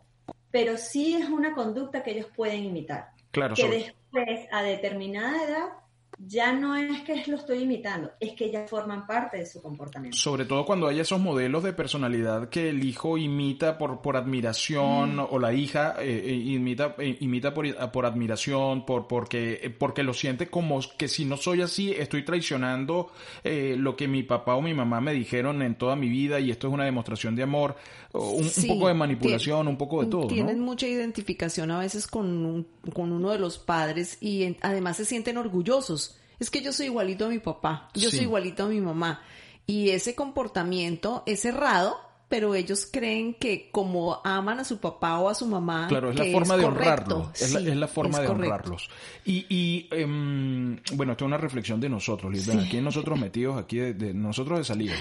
pero 0.51 0.77
sí 0.77 1.15
es 1.15 1.29
una 1.29 1.53
conducta 1.53 2.03
que 2.03 2.11
ellos 2.11 2.27
pueden 2.35 2.63
imitar. 2.63 3.11
Claro, 3.31 3.55
que 3.55 3.67
después, 3.67 4.47
a 4.51 4.63
determinada 4.63 5.43
edad, 5.43 5.69
ya 6.17 6.53
no 6.53 6.75
es 6.75 7.01
que 7.01 7.23
lo 7.27 7.37
estoy 7.37 7.63
imitando, 7.63 8.11
es 8.19 8.33
que 8.33 8.49
ya 8.49 8.65
forman 8.67 9.05
parte 9.05 9.37
de 9.37 9.45
su 9.45 9.61
comportamiento. 9.61 10.17
Sobre 10.17 10.45
todo 10.45 10.65
cuando 10.65 10.87
hay 10.87 10.99
esos 10.99 11.19
modelos 11.19 11.63
de 11.63 11.73
personalidad 11.73 12.49
que 12.49 12.69
el 12.69 12.83
hijo 12.83 13.17
imita 13.17 13.77
por, 13.77 14.01
por 14.01 14.15
admiración 14.15 15.17
mm. 15.17 15.27
o 15.29 15.39
la 15.39 15.53
hija 15.53 15.95
eh, 15.99 16.23
eh, 16.25 16.33
imita, 16.33 16.95
eh, 16.99 17.17
imita 17.19 17.53
por, 17.53 17.91
por, 17.91 18.05
admiración, 18.05 18.85
por, 18.85 19.07
porque, 19.07 19.75
porque 19.77 20.03
lo 20.03 20.13
siente 20.13 20.47
como 20.47 20.79
que 20.97 21.07
si 21.07 21.25
no 21.25 21.37
soy 21.37 21.61
así 21.61 21.91
estoy 21.91 22.23
traicionando 22.23 23.11
lo 23.43 23.95
que 23.95 24.07
mi 24.07 24.23
papá 24.23 24.55
o 24.55 24.61
mi 24.61 24.73
mamá 24.73 25.01
me 25.01 25.13
dijeron 25.13 25.61
en 25.61 25.75
toda 25.75 25.95
mi 25.95 26.09
vida 26.09 26.39
y 26.39 26.51
esto 26.51 26.67
es 26.67 26.73
una 26.73 26.85
demostración 26.85 27.35
de 27.35 27.43
amor, 27.43 27.75
un, 28.13 28.49
poco 28.67 28.87
de 28.87 28.93
manipulación, 28.93 29.67
un 29.67 29.77
poco 29.77 30.03
de 30.03 30.09
todo. 30.09 30.27
Tienen 30.27 30.59
mucha 30.59 30.87
identificación 30.87 31.71
a 31.71 31.79
veces 31.79 32.07
con, 32.07 32.65
con 32.93 33.11
uno 33.11 33.31
de 33.31 33.39
los 33.39 33.57
padres 33.57 34.17
y 34.21 34.55
además 34.61 34.97
se 34.97 35.05
sienten 35.05 35.37
orgullosos 35.37 36.04
es 36.39 36.49
que 36.49 36.61
yo 36.61 36.73
soy 36.73 36.87
igualito 36.87 37.25
a 37.25 37.29
mi 37.29 37.39
papá, 37.39 37.89
yo 37.93 38.09
soy 38.09 38.21
igualito 38.21 38.63
a 38.63 38.67
mi 38.67 38.81
mamá. 38.81 39.21
Y 39.67 39.89
ese 39.89 40.13
comportamiento 40.13 41.23
es 41.25 41.43
errado, 41.45 41.99
pero 42.27 42.55
ellos 42.55 42.89
creen 42.91 43.35
que 43.35 43.69
como 43.71 44.19
aman 44.23 44.59
a 44.59 44.63
su 44.63 44.79
papá 44.79 45.19
o 45.19 45.29
a 45.29 45.35
su 45.35 45.45
mamá. 45.45 45.87
Claro, 45.87 46.09
es 46.11 46.17
la 46.17 46.25
forma 46.25 46.57
de 46.57 46.65
honrarlos. 46.65 47.41
Es, 47.41 47.53
la, 47.53 47.87
forma 47.87 48.19
de 48.19 48.27
honrarlos. 48.27 48.89
Y, 49.23 49.45
y 49.49 49.87
em, 49.91 50.79
bueno, 50.93 51.11
esto 51.11 51.25
es 51.25 51.27
una 51.27 51.37
reflexión 51.37 51.79
de 51.79 51.89
nosotros, 51.89 52.33
Aquí 52.49 52.81
nosotros 52.81 53.19
metidos, 53.19 53.57
aquí 53.57 53.77
de, 53.77 54.13
nosotros 54.13 54.59
de 54.59 54.65
salida. 54.65 54.93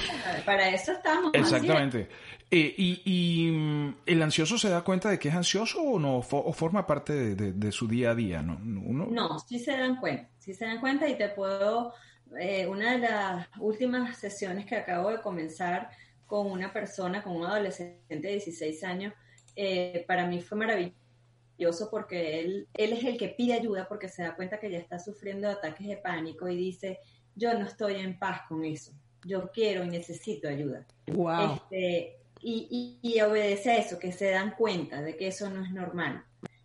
Para 0.45 0.69
eso 0.69 0.93
estamos. 0.93 1.33
Exactamente. 1.35 2.09
Eh, 2.51 2.75
y, 2.77 3.03
y, 3.05 3.95
el 4.07 4.23
ansioso 4.23 4.59
se 4.59 4.69
da 4.69 4.83
cuenta 4.83 5.09
de 5.11 5.19
que 5.19 5.29
es 5.29 5.35
ansioso 5.35 5.81
o 5.81 5.99
no, 5.99 6.19
o 6.19 6.53
forma 6.53 6.87
parte 6.87 7.35
de, 7.35 7.73
su 7.73 7.89
día 7.89 8.11
a 8.11 8.15
día, 8.15 8.43
¿no? 8.43 8.59
No, 8.61 9.39
sí 9.39 9.59
se 9.59 9.73
dan 9.73 9.97
cuenta, 9.97 10.29
sí 10.39 10.53
se 10.53 10.67
dan 10.67 10.81
cuenta 10.81 11.09
y 11.09 11.17
te 11.17 11.31
puedo 11.31 11.95
eh, 12.39 12.67
una 12.67 12.93
de 12.93 12.99
las 12.99 13.49
últimas 13.59 14.17
sesiones 14.19 14.67
que 14.67 14.77
acabo 14.77 15.11
de 15.11 15.21
comenzar 15.21 15.91
con 16.35 16.51
una 16.51 16.73
persona, 16.73 17.23
con 17.23 17.37
un 17.37 17.45
adolescente 17.45 18.03
de 18.09 18.33
16 18.33 18.83
años, 18.83 19.15
eh, 19.55 20.05
para 20.09 20.27
mí 20.27 20.41
fue 20.41 20.59
maravilloso 20.59 21.89
porque 21.93 22.41
él, 22.41 22.67
él 22.75 22.93
es 22.93 23.05
el 23.05 23.17
que 23.17 23.29
pide 23.29 23.53
ayuda 23.53 23.87
porque 23.87 24.09
se 24.09 24.25
da 24.25 24.35
cuenta 24.35 24.59
que 24.59 24.69
ya 24.69 24.79
está 24.79 24.99
sufriendo 24.99 25.49
ataques 25.49 25.87
de 25.87 25.97
pánico 25.97 26.49
y 26.49 26.57
dice, 26.57 26.99
yo 27.37 27.57
no 27.57 27.65
estoy 27.67 28.01
en 28.01 28.19
paz 28.19 28.41
con 28.49 28.65
eso, 28.65 28.91
yo 29.25 29.49
quiero 29.53 29.85
y 29.85 29.91
necesito 29.91 30.49
ayuda. 30.49 30.85
Wow. 31.07 31.55
Este, 31.55 32.17
y, 32.41 32.99
y, 33.01 33.15
y 33.15 33.21
obedece 33.21 33.71
a 33.71 33.77
eso, 33.77 34.01
que 34.01 34.11
se 34.11 34.31
dan 34.31 34.57
cuenta 34.57 35.03
de 35.03 35.17
que 35.17 35.29
eso 35.29 35.49
no 35.51 35.65
es 35.65 35.71
normal, 35.71 36.25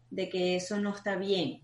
de 0.10 0.30
que 0.30 0.56
eso 0.56 0.80
no 0.80 0.96
está 0.96 1.16
bien. 1.16 1.62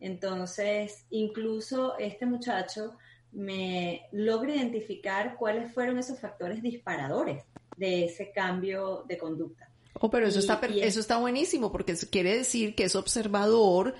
Entonces, 0.00 1.04
incluso 1.10 1.98
este 1.98 2.24
muchacho 2.24 2.96
me 3.34 4.06
logra 4.12 4.54
identificar 4.54 5.36
cuáles 5.36 5.72
fueron 5.72 5.98
esos 5.98 6.18
factores 6.20 6.62
disparadores 6.62 7.44
de 7.76 8.06
ese 8.06 8.30
cambio 8.32 9.04
de 9.08 9.18
conducta. 9.18 9.68
Oh, 10.00 10.10
pero 10.10 10.26
eso, 10.26 10.38
está, 10.38 10.60
eso 10.66 11.00
está 11.00 11.18
buenísimo 11.18 11.70
porque 11.70 11.94
quiere 12.10 12.36
decir 12.36 12.74
que 12.74 12.84
es 12.84 12.96
observador, 12.96 13.94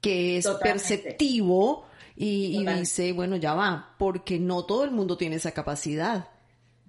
que 0.00 0.36
es 0.36 0.46
perceptivo 0.62 1.86
y, 2.16 2.64
dice, 2.64 3.12
bueno, 3.12 3.36
ya 3.36 3.54
va, 3.54 3.94
porque 3.98 4.38
no 4.38 4.64
todo 4.64 4.84
el 4.84 4.90
mundo 4.90 5.16
tiene 5.16 5.36
esa 5.36 5.52
capacidad. 5.52 6.28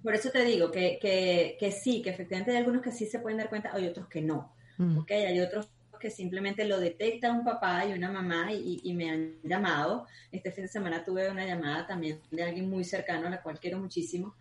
Por 0.02 0.14
eso 0.14 0.30
te 0.30 0.44
digo 0.44 0.70
que, 0.70 0.98
que, 1.00 1.56
que 1.58 1.72
sí, 1.72 2.02
que 2.02 2.10
efectivamente 2.10 2.50
hay 2.50 2.58
algunos 2.58 2.82
que 2.82 2.92
sí 2.92 3.06
se 3.06 3.20
pueden 3.20 3.38
dar 3.38 3.48
cuenta, 3.48 3.70
hay 3.72 3.86
otros 3.86 4.08
que 4.08 4.20
no. 4.20 4.52
Mm. 4.78 4.98
Okay, 4.98 5.24
hay 5.24 5.40
otros 5.40 5.68
que 6.02 6.10
simplemente 6.10 6.64
lo 6.64 6.80
detecta 6.80 7.30
un 7.30 7.44
papá 7.44 7.86
y 7.86 7.92
una 7.92 8.10
mamá 8.10 8.52
y, 8.52 8.92
me 8.92 9.08
han 9.08 9.36
llamado. 9.44 10.06
Este 10.32 10.50
fin 10.50 10.64
de 10.64 10.68
semana 10.68 11.04
tuve 11.04 11.30
una 11.30 11.46
llamada 11.46 11.86
también 11.86 12.20
de 12.32 12.42
alguien 12.42 12.68
muy 12.68 12.82
cercano, 12.82 13.28
a 13.28 13.30
la 13.30 13.40
cual 13.40 13.60
quiero 13.60 13.78
muchísimo, 13.78 14.34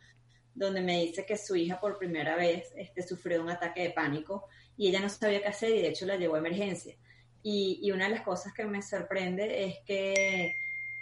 donde 0.56 0.82
me 0.82 1.00
dice 1.02 1.24
que 1.24 1.38
su 1.38 1.56
hija 1.56 1.80
por 1.80 2.00
primera 2.00 2.36
vez 2.36 2.74
este, 2.76 3.04
sufrió 3.04 3.44
un 3.44 3.52
ataque 3.52 3.84
de 3.84 3.90
pánico 3.92 4.48
y 4.76 4.90
ella 4.90 5.02
no 5.02 5.10
sabía 5.10 5.42
qué 5.42 5.50
hacer 5.50 5.70
y 5.70 5.82
de 5.84 5.90
hecho 5.90 6.08
la 6.08 6.18
llevó 6.18 6.36
a 6.36 6.40
emergencia. 6.40 6.96
Y, 7.44 7.80
y 7.84 7.92
una 7.92 8.06
de 8.06 8.16
las 8.16 8.22
cosas 8.22 8.54
que 8.54 8.66
me 8.66 8.82
sorprende 8.82 9.66
es 9.66 9.76
que 9.86 10.56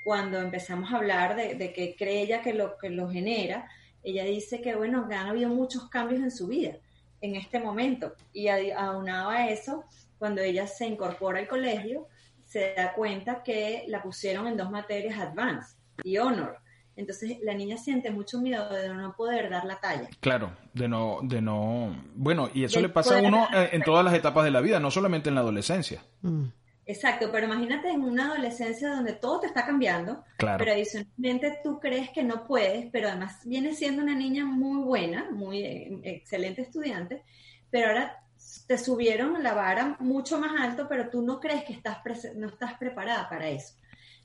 cuando 0.04 0.40
empezamos 0.40 0.92
a 0.92 0.98
hablar 0.98 1.38
de, 1.38 1.56
de 1.56 1.72
que 1.72 1.96
cree 1.96 2.22
ella 2.22 2.42
que 2.42 2.54
lo, 2.54 2.78
que 2.78 2.90
lo 2.90 3.10
genera, 3.10 3.70
ella 4.04 4.26
dice 4.26 4.60
que, 4.62 4.76
bueno, 4.76 5.08
han 5.10 5.28
habido 5.28 5.50
muchos 5.50 5.90
cambios 5.90 6.22
en 6.22 6.32
su 6.32 6.48
vida 6.48 6.78
en 7.22 7.36
este 7.36 7.60
momento. 7.60 8.14
Y 8.34 8.48
aunado 8.48 9.30
a 9.30 9.50
eso, 9.50 9.84
cuando 10.20 10.42
ella 10.42 10.68
se 10.68 10.86
incorpora 10.86 11.40
al 11.40 11.48
colegio, 11.48 12.08
se 12.46 12.74
da 12.76 12.94
cuenta 12.94 13.42
que 13.42 13.86
la 13.88 14.04
pusieron 14.04 14.48
en 14.48 14.58
dos 14.58 14.70
materias 14.70 15.20
Advanced 15.20 15.78
y 16.04 16.18
Honor. 16.18 16.58
Entonces 16.96 17.38
la 17.44 17.54
niña 17.54 17.78
siente 17.78 18.12
mucho 18.12 18.42
miedo 18.42 18.70
de 18.74 18.90
no 18.90 19.16
poder 19.16 19.50
dar 19.50 19.64
la 19.64 19.80
talla. 19.80 20.10
Claro, 20.20 20.52
de 20.74 20.90
no, 20.90 21.20
de 21.24 21.42
no. 21.42 21.96
Bueno, 22.14 22.50
y 22.54 22.66
eso 22.66 22.82
le 22.82 22.90
pasa 22.90 23.18
a 23.18 23.22
uno 23.22 23.48
en, 23.54 23.82
todas 23.84 24.04
las 24.04 24.14
etapas 24.14 24.44
de 24.44 24.52
la 24.52 24.60
vida, 24.60 24.82
no 24.82 24.92
solamente 24.92 25.30
en 25.30 25.36
la 25.36 25.42
adolescencia. 25.42 26.04
Mm. 26.22 26.48
Exacto, 26.86 27.30
pero 27.32 27.46
imagínate 27.46 27.88
en 27.90 28.02
una 28.02 28.32
adolescencia 28.32 28.90
donde 28.90 29.14
todo 29.14 29.42
te 29.42 29.48
está 29.48 29.64
cambiando, 29.64 30.24
pero 30.38 30.72
adicionalmente 30.72 31.60
tú 31.64 31.80
crees 31.80 32.10
que 32.10 32.24
no 32.24 32.48
puedes, 32.48 32.88
pero 32.92 33.10
además 33.10 33.42
viene 33.46 33.76
siendo 33.76 34.02
una 34.02 34.16
niña 34.16 34.44
muy 34.44 34.82
buena, 34.82 35.30
muy 35.32 35.62
eh, 35.62 36.00
excelente 36.04 36.64
estudiante, 36.64 37.24
pero 37.70 37.90
ahora 37.90 38.24
te 38.70 38.78
subieron 38.78 39.42
la 39.42 39.56
vara 39.56 39.98
mucho 40.00 40.40
más 40.40 40.62
alto, 40.62 40.86
pero 40.88 41.10
tú 41.10 41.24
no 41.24 41.40
crees 41.40 41.64
que 41.64 41.74
estás 41.74 41.98
no 42.36 42.50
estás 42.50 42.76
preparada 42.78 43.28
para 43.28 43.50
eso. 43.50 43.74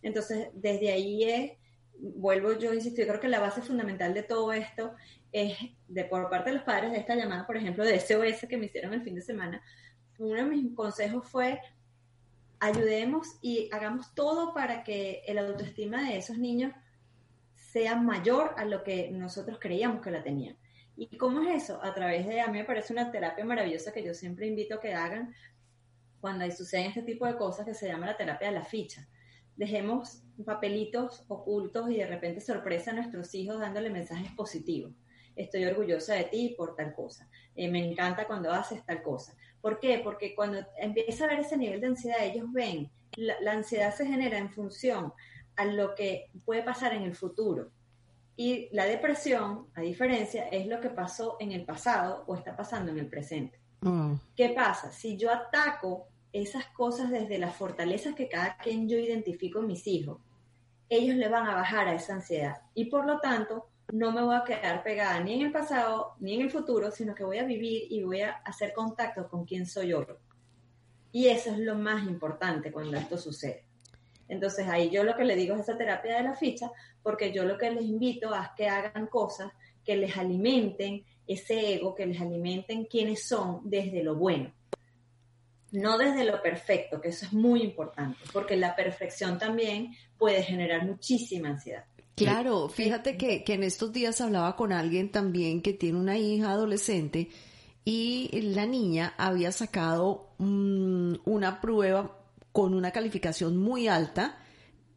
Entonces, 0.03 0.51
desde 0.53 0.93
ahí 0.93 1.25
es, 1.25 1.53
vuelvo 1.95 2.53
yo, 2.53 2.75
insisto, 2.75 3.01
yo 3.01 3.09
creo 3.09 3.21
que 3.21 3.29
la 3.29 3.41
base 3.41 3.63
fundamental 3.63 4.13
de 4.13 4.23
todo 4.23 4.53
esto 4.53 4.97
es, 5.33 5.57
de 5.89 6.05
por 6.05 6.29
parte 6.29 6.51
de 6.51 6.57
los 6.57 6.65
padres 6.65 6.93
de 6.93 6.99
esta 6.99 7.15
llamada, 7.15 7.47
por 7.47 7.57
ejemplo, 7.57 7.87
de 7.87 7.99
SOS 7.99 8.47
que 8.47 8.59
me 8.59 8.67
hicieron 8.67 8.93
el 8.93 9.03
fin 9.03 9.15
de 9.15 9.23
semana, 9.23 9.63
uno 10.19 10.35
de 10.35 10.45
mis 10.45 10.75
consejos 10.75 11.27
fue, 11.27 11.59
ayudemos 12.61 13.39
y 13.41 13.71
hagamos 13.73 14.15
todo 14.15 14.53
para 14.53 14.85
que 14.85 15.23
el 15.27 15.39
autoestima 15.39 16.07
de 16.07 16.19
esos 16.19 16.37
niños 16.37 16.75
sea 17.55 17.97
mayor 17.97 18.53
a 18.59 18.67
lo 18.67 18.85
que 18.85 19.11
nosotros 19.11 19.57
creíamos 19.59 20.03
que 20.03 20.11
la 20.11 20.23
tenían. 20.23 20.59
¿Y 20.97 21.17
cómo 21.17 21.43
es 21.43 21.65
eso? 21.65 21.83
A 21.83 21.93
través 21.93 22.27
de, 22.27 22.41
a 22.41 22.47
mí 22.47 22.59
me 22.59 22.65
parece 22.65 22.93
una 22.93 23.11
terapia 23.11 23.45
maravillosa 23.45 23.93
que 23.93 24.05
yo 24.05 24.15
siempre 24.15 24.47
invito 24.47 24.77
a 24.77 24.81
que 24.81 24.95
hagan 24.95 25.35
cuando 26.21 26.49
suceden 26.51 26.87
este 26.87 27.03
tipo 27.03 27.27
de 27.27 27.37
cosas 27.37 27.67
que 27.67 27.75
se 27.75 27.89
llama 27.89 28.07
la 28.07 28.17
terapia 28.17 28.49
de 28.49 28.55
la 28.55 28.65
ficha. 28.65 29.09
Dejemos 29.57 30.23
papelitos 30.45 31.25
ocultos 31.29 31.91
y 31.91 31.97
de 31.97 32.07
repente 32.07 32.41
sorpresa 32.41 32.93
a 32.93 32.95
nuestros 32.95 33.35
hijos 33.35 33.61
dándole 33.61 33.91
mensajes 33.91 34.31
positivos. 34.33 34.93
Estoy 35.37 35.65
orgullosa 35.65 36.15
de 36.15 36.25
ti 36.25 36.55
por 36.57 36.77
tal 36.77 36.95
cosa. 36.95 37.29
Eh, 37.57 37.69
me 37.69 37.85
encanta 37.85 38.27
cuando 38.27 38.53
haces 38.53 38.85
tal 38.87 39.03
cosa. 39.03 39.37
¿Por 39.61 39.81
qué? 39.81 40.01
Porque 40.03 40.35
cuando 40.35 40.65
empieza 40.79 41.25
a 41.25 41.29
ver 41.29 41.41
ese 41.41 41.57
nivel 41.57 41.81
de 41.81 41.89
ansiedad, 41.89 42.25
ellos 42.25 42.47
ven, 42.53 42.91
la 43.17 43.53
ansiedad 43.53 43.95
se 43.95 44.07
genera 44.07 44.39
en 44.39 44.51
función 44.51 45.13
a 45.57 45.65
lo 45.65 45.95
que 45.95 46.31
puede 46.45 46.63
pasar 46.63 46.95
en 46.95 47.03
el 47.03 47.15
futuro. 47.15 47.71
Y 48.37 48.69
la 48.73 48.85
depresión, 48.87 49.69
a 49.75 49.81
diferencia, 49.81 50.49
es 50.49 50.67
lo 50.67 50.81
que 50.81 50.91
pasó 50.91 51.37
en 51.39 51.53
el 51.53 51.65
pasado 51.65 52.25
o 52.27 52.35
está 52.35 52.57
pasando 52.57 52.91
en 52.91 52.99
el 52.99 53.07
presente. 53.07 53.59
Mm. 53.81 54.15
¿Qué 54.35 54.49
pasa? 54.51 54.91
Si 54.91 55.17
yo 55.17 55.31
ataco 55.31 56.09
esas 56.33 56.67
cosas 56.67 57.11
desde 57.11 57.39
las 57.39 57.55
fortalezas 57.55 58.15
que 58.15 58.29
cada 58.29 58.57
quien 58.57 58.89
yo 58.89 58.99
identifico 58.99 59.61
en 59.61 59.69
mis 59.69 59.87
hijos, 59.87 60.19
ellos 60.89 61.17
le 61.17 61.29
van 61.29 61.47
a 61.47 61.55
bajar 61.55 61.89
a 61.89 61.95
esa 61.95 62.15
ansiedad. 62.15 62.57
Y 62.75 62.87
por 62.87 63.07
lo 63.07 63.21
tanto, 63.21 63.69
no 63.93 64.11
me 64.13 64.23
voy 64.23 64.35
a 64.35 64.45
quedar 64.45 64.83
pegada 64.83 65.21
ni 65.21 65.35
en 65.35 65.43
el 65.43 65.53
pasado 65.53 66.15
ni 66.19 66.35
en 66.35 66.43
el 66.43 66.51
futuro, 66.51 66.91
sino 66.91 67.15
que 67.15 67.25
voy 67.25 67.39
a 67.39 67.45
vivir 67.45 67.87
y 67.91 68.03
voy 68.03 68.23
a 68.23 68.33
hacer 68.45 68.73
contacto 68.73 69.29
con 69.29 69.45
quien 69.45 69.67
soy 69.67 69.89
yo. 69.89 70.05
Y 71.13 71.29
eso 71.29 71.51
es 71.51 71.59
lo 71.59 71.77
más 71.77 72.05
importante 72.09 72.73
cuando 72.73 72.97
esto 72.97 73.17
sucede. 73.17 73.65
Entonces 74.29 74.67
ahí 74.69 74.91
yo 74.91 75.05
lo 75.05 75.17
que 75.17 75.25
le 75.25 75.37
digo 75.37 75.55
es 75.55 75.63
esa 75.63 75.77
terapia 75.77 76.17
de 76.17 76.23
la 76.23 76.35
ficha, 76.35 76.71
porque 77.03 77.33
yo 77.33 77.45
lo 77.45 77.59
que 77.59 77.71
les 77.71 77.85
invito 77.85 78.35
es 78.35 78.49
que 78.57 78.69
hagan 78.69 79.07
cosas 79.07 79.53
que 79.85 79.97
les 79.97 80.17
alimenten 80.17 81.05
ese 81.27 81.75
ego, 81.75 81.95
que 81.95 82.07
les 82.07 82.21
alimenten 82.21 82.87
quienes 82.87 83.27
son 83.27 83.61
desde 83.65 84.03
lo 84.03 84.17
bueno, 84.17 84.53
no 85.73 85.99
desde 85.99 86.25
lo 86.25 86.41
perfecto, 86.43 87.01
que 87.01 87.09
eso 87.09 87.27
es 87.27 87.33
muy 87.33 87.63
importante, 87.63 88.19
porque 88.33 88.57
la 88.57 88.75
perfección 88.77 89.39
también 89.39 89.95
puede 90.19 90.43
generar 90.43 90.87
muchísima 90.87 91.51
ansiedad. 91.51 91.85
Claro, 92.15 92.69
fíjate 92.69 93.17
que, 93.17 93.43
que 93.43 93.55
en 93.55 93.65
estos 93.65 93.93
días 93.93 94.21
hablaba 94.21 94.55
con 94.55 94.73
alguien 94.73 95.11
también 95.11 95.63
que 95.63 95.73
tiene 95.73 95.99
una 95.99 96.17
hija 96.17 96.53
adolescente 96.53 97.29
y 97.85 98.31
la 98.55 98.67
niña 98.67 99.15
había 99.19 99.53
sacado 99.53 100.29
mm, 100.39 101.15
una 101.25 101.61
prueba 101.61 102.24
con 102.55 102.73
una 102.73 102.93
calificación 102.93 103.57
muy 103.57 103.89
alta 103.89 104.39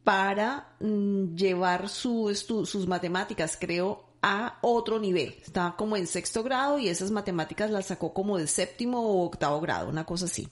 para 0.04 0.76
mm, 0.78 1.34
llevar 1.34 1.88
su 1.88 2.32
sus 2.32 2.86
matemáticas, 2.86 3.58
creo, 3.60 4.04
a 4.22 4.58
otro 4.62 5.00
nivel. 5.00 5.34
Estaba 5.44 5.76
como 5.76 5.96
en 5.96 6.06
sexto 6.06 6.44
grado 6.44 6.78
y 6.78 6.88
esas 6.88 7.10
matemáticas 7.10 7.72
las 7.72 7.86
sacó 7.86 8.14
como 8.14 8.38
de 8.38 8.46
séptimo 8.46 9.00
o 9.00 9.24
octavo 9.26 9.60
grado, 9.60 9.88
una 9.88 10.06
cosa 10.06 10.26
así. 10.26 10.48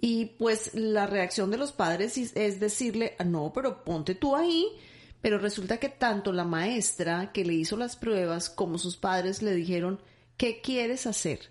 Y 0.00 0.24
pues 0.38 0.74
la 0.74 1.06
reacción 1.06 1.50
de 1.50 1.58
los 1.58 1.72
padres 1.72 2.16
es 2.16 2.60
decirle, 2.60 3.14
no, 3.22 3.52
pero 3.52 3.84
ponte 3.84 4.14
tú 4.14 4.34
ahí. 4.34 4.66
Pero 5.20 5.38
resulta 5.38 5.76
que 5.76 5.90
tanto 5.90 6.32
la 6.32 6.44
maestra 6.44 7.30
que 7.30 7.44
le 7.44 7.52
hizo 7.52 7.76
las 7.76 7.96
pruebas 7.96 8.48
como 8.48 8.78
sus 8.78 8.96
padres 8.96 9.42
le 9.42 9.54
dijeron, 9.54 10.00
¿qué 10.38 10.62
quieres 10.62 11.06
hacer? 11.06 11.50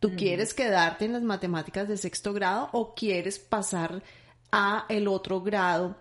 ¿Tú 0.00 0.16
quieres 0.16 0.54
quedarte 0.54 1.04
en 1.04 1.12
las 1.12 1.22
matemáticas 1.22 1.86
de 1.86 1.98
sexto 1.98 2.32
grado 2.32 2.70
o 2.72 2.94
quieres 2.94 3.38
pasar 3.38 4.02
a 4.50 4.86
el 4.88 5.06
otro 5.06 5.42
grado 5.42 5.94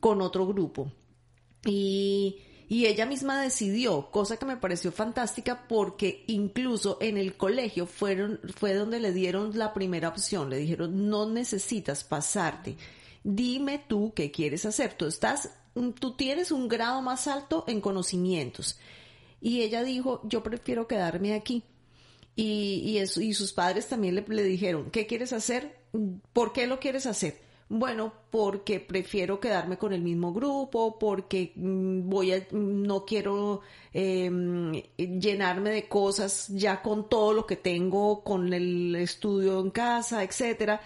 con 0.00 0.20
otro 0.20 0.46
grupo? 0.46 0.92
Y, 1.64 2.42
y 2.68 2.84
ella 2.84 3.06
misma 3.06 3.40
decidió, 3.40 4.10
cosa 4.10 4.36
que 4.36 4.44
me 4.44 4.58
pareció 4.58 4.92
fantástica 4.92 5.66
porque 5.66 6.24
incluso 6.26 6.98
en 7.00 7.16
el 7.16 7.38
colegio 7.38 7.86
fueron, 7.86 8.38
fue 8.54 8.74
donde 8.74 9.00
le 9.00 9.14
dieron 9.14 9.58
la 9.58 9.72
primera 9.72 10.10
opción. 10.10 10.50
Le 10.50 10.58
dijeron, 10.58 11.08
no 11.08 11.24
necesitas 11.26 12.04
pasarte. 12.04 12.76
Dime 13.24 13.82
tú 13.88 14.12
qué 14.14 14.30
quieres 14.30 14.66
hacer. 14.66 14.92
Tú 14.92 15.06
estás, 15.06 15.48
tú 15.98 16.14
tienes 16.16 16.52
un 16.52 16.68
grado 16.68 17.00
más 17.00 17.26
alto 17.26 17.64
en 17.66 17.80
conocimientos. 17.80 18.78
Y 19.40 19.62
ella 19.62 19.82
dijo, 19.82 20.20
yo 20.24 20.42
prefiero 20.42 20.86
quedarme 20.86 21.32
aquí 21.32 21.64
y, 22.40 23.00
y, 23.00 23.34
sus 23.34 23.52
padres 23.52 23.88
también 23.88 24.14
le, 24.14 24.44
dijeron, 24.44 24.92
¿qué 24.92 25.08
quieres 25.08 25.32
hacer? 25.32 25.76
¿Por 26.32 26.52
qué 26.52 26.68
lo 26.68 26.78
quieres 26.78 27.04
hacer? 27.06 27.40
Bueno, 27.68 28.12
porque 28.30 28.78
prefiero 28.78 29.40
quedarme 29.40 29.76
con 29.76 29.92
el 29.92 30.02
mismo 30.02 30.32
grupo, 30.32 31.00
porque 31.00 31.52
mm, 31.56 32.08
voy 32.08 32.32
a, 32.32 32.46
no 32.52 33.04
quiero 33.04 33.62
em, 33.92 34.72
llenarme 34.96 35.70
de 35.70 35.88
cosas 35.88 36.46
ya 36.50 36.80
con 36.80 37.08
todo 37.08 37.32
lo 37.32 37.44
que 37.44 37.56
tengo, 37.56 38.22
con 38.22 38.52
el 38.54 38.94
estudio 38.94 39.58
en 39.58 39.70
casa, 39.70 40.22
etcétera. 40.22 40.80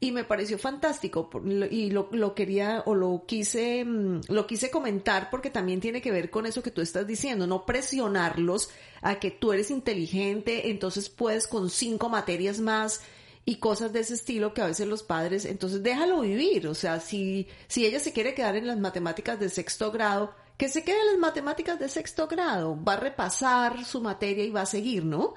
Y 0.00 0.12
me 0.12 0.24
pareció 0.24 0.58
fantástico 0.58 1.28
y 1.70 1.90
lo, 1.90 2.08
lo, 2.12 2.34
quería 2.34 2.82
o 2.86 2.94
lo 2.94 3.24
quise 3.26 3.84
mm, 3.84 4.20
lo 4.28 4.46
quise 4.46 4.70
comentar 4.70 5.28
porque 5.30 5.50
también 5.50 5.80
tiene 5.80 6.00
que 6.00 6.12
ver 6.12 6.30
con 6.30 6.46
eso 6.46 6.62
que 6.62 6.70
tú 6.70 6.80
estás 6.80 7.06
diciendo 7.06 7.46
no 7.46 7.66
presionarlos 7.66 8.70
a 9.02 9.18
que 9.18 9.30
tú 9.30 9.52
eres 9.52 9.70
inteligente 9.70 10.70
entonces 10.70 11.08
puedes 11.08 11.48
con 11.48 11.68
cinco 11.68 12.08
materias 12.08 12.60
más 12.60 13.00
y 13.44 13.56
cosas 13.56 13.92
de 13.92 14.00
ese 14.00 14.14
estilo 14.14 14.54
que 14.54 14.62
a 14.62 14.66
veces 14.66 14.86
los 14.86 15.02
padres 15.02 15.44
entonces 15.44 15.82
déjalo 15.82 16.20
vivir 16.20 16.68
o 16.68 16.74
sea 16.74 17.00
si 17.00 17.48
si 17.66 17.84
ella 17.84 17.98
se 17.98 18.12
quiere 18.12 18.34
quedar 18.34 18.54
en 18.54 18.68
las 18.68 18.78
matemáticas 18.78 19.40
de 19.40 19.48
sexto 19.48 19.90
grado 19.90 20.32
que 20.56 20.68
se 20.68 20.84
quede 20.84 21.00
en 21.00 21.06
las 21.06 21.18
matemáticas 21.18 21.78
de 21.80 21.88
sexto 21.88 22.28
grado 22.28 22.78
va 22.84 22.92
a 22.92 23.00
repasar 23.00 23.84
su 23.84 24.00
materia 24.00 24.44
y 24.44 24.50
va 24.50 24.60
a 24.60 24.66
seguir 24.66 25.04
no 25.04 25.34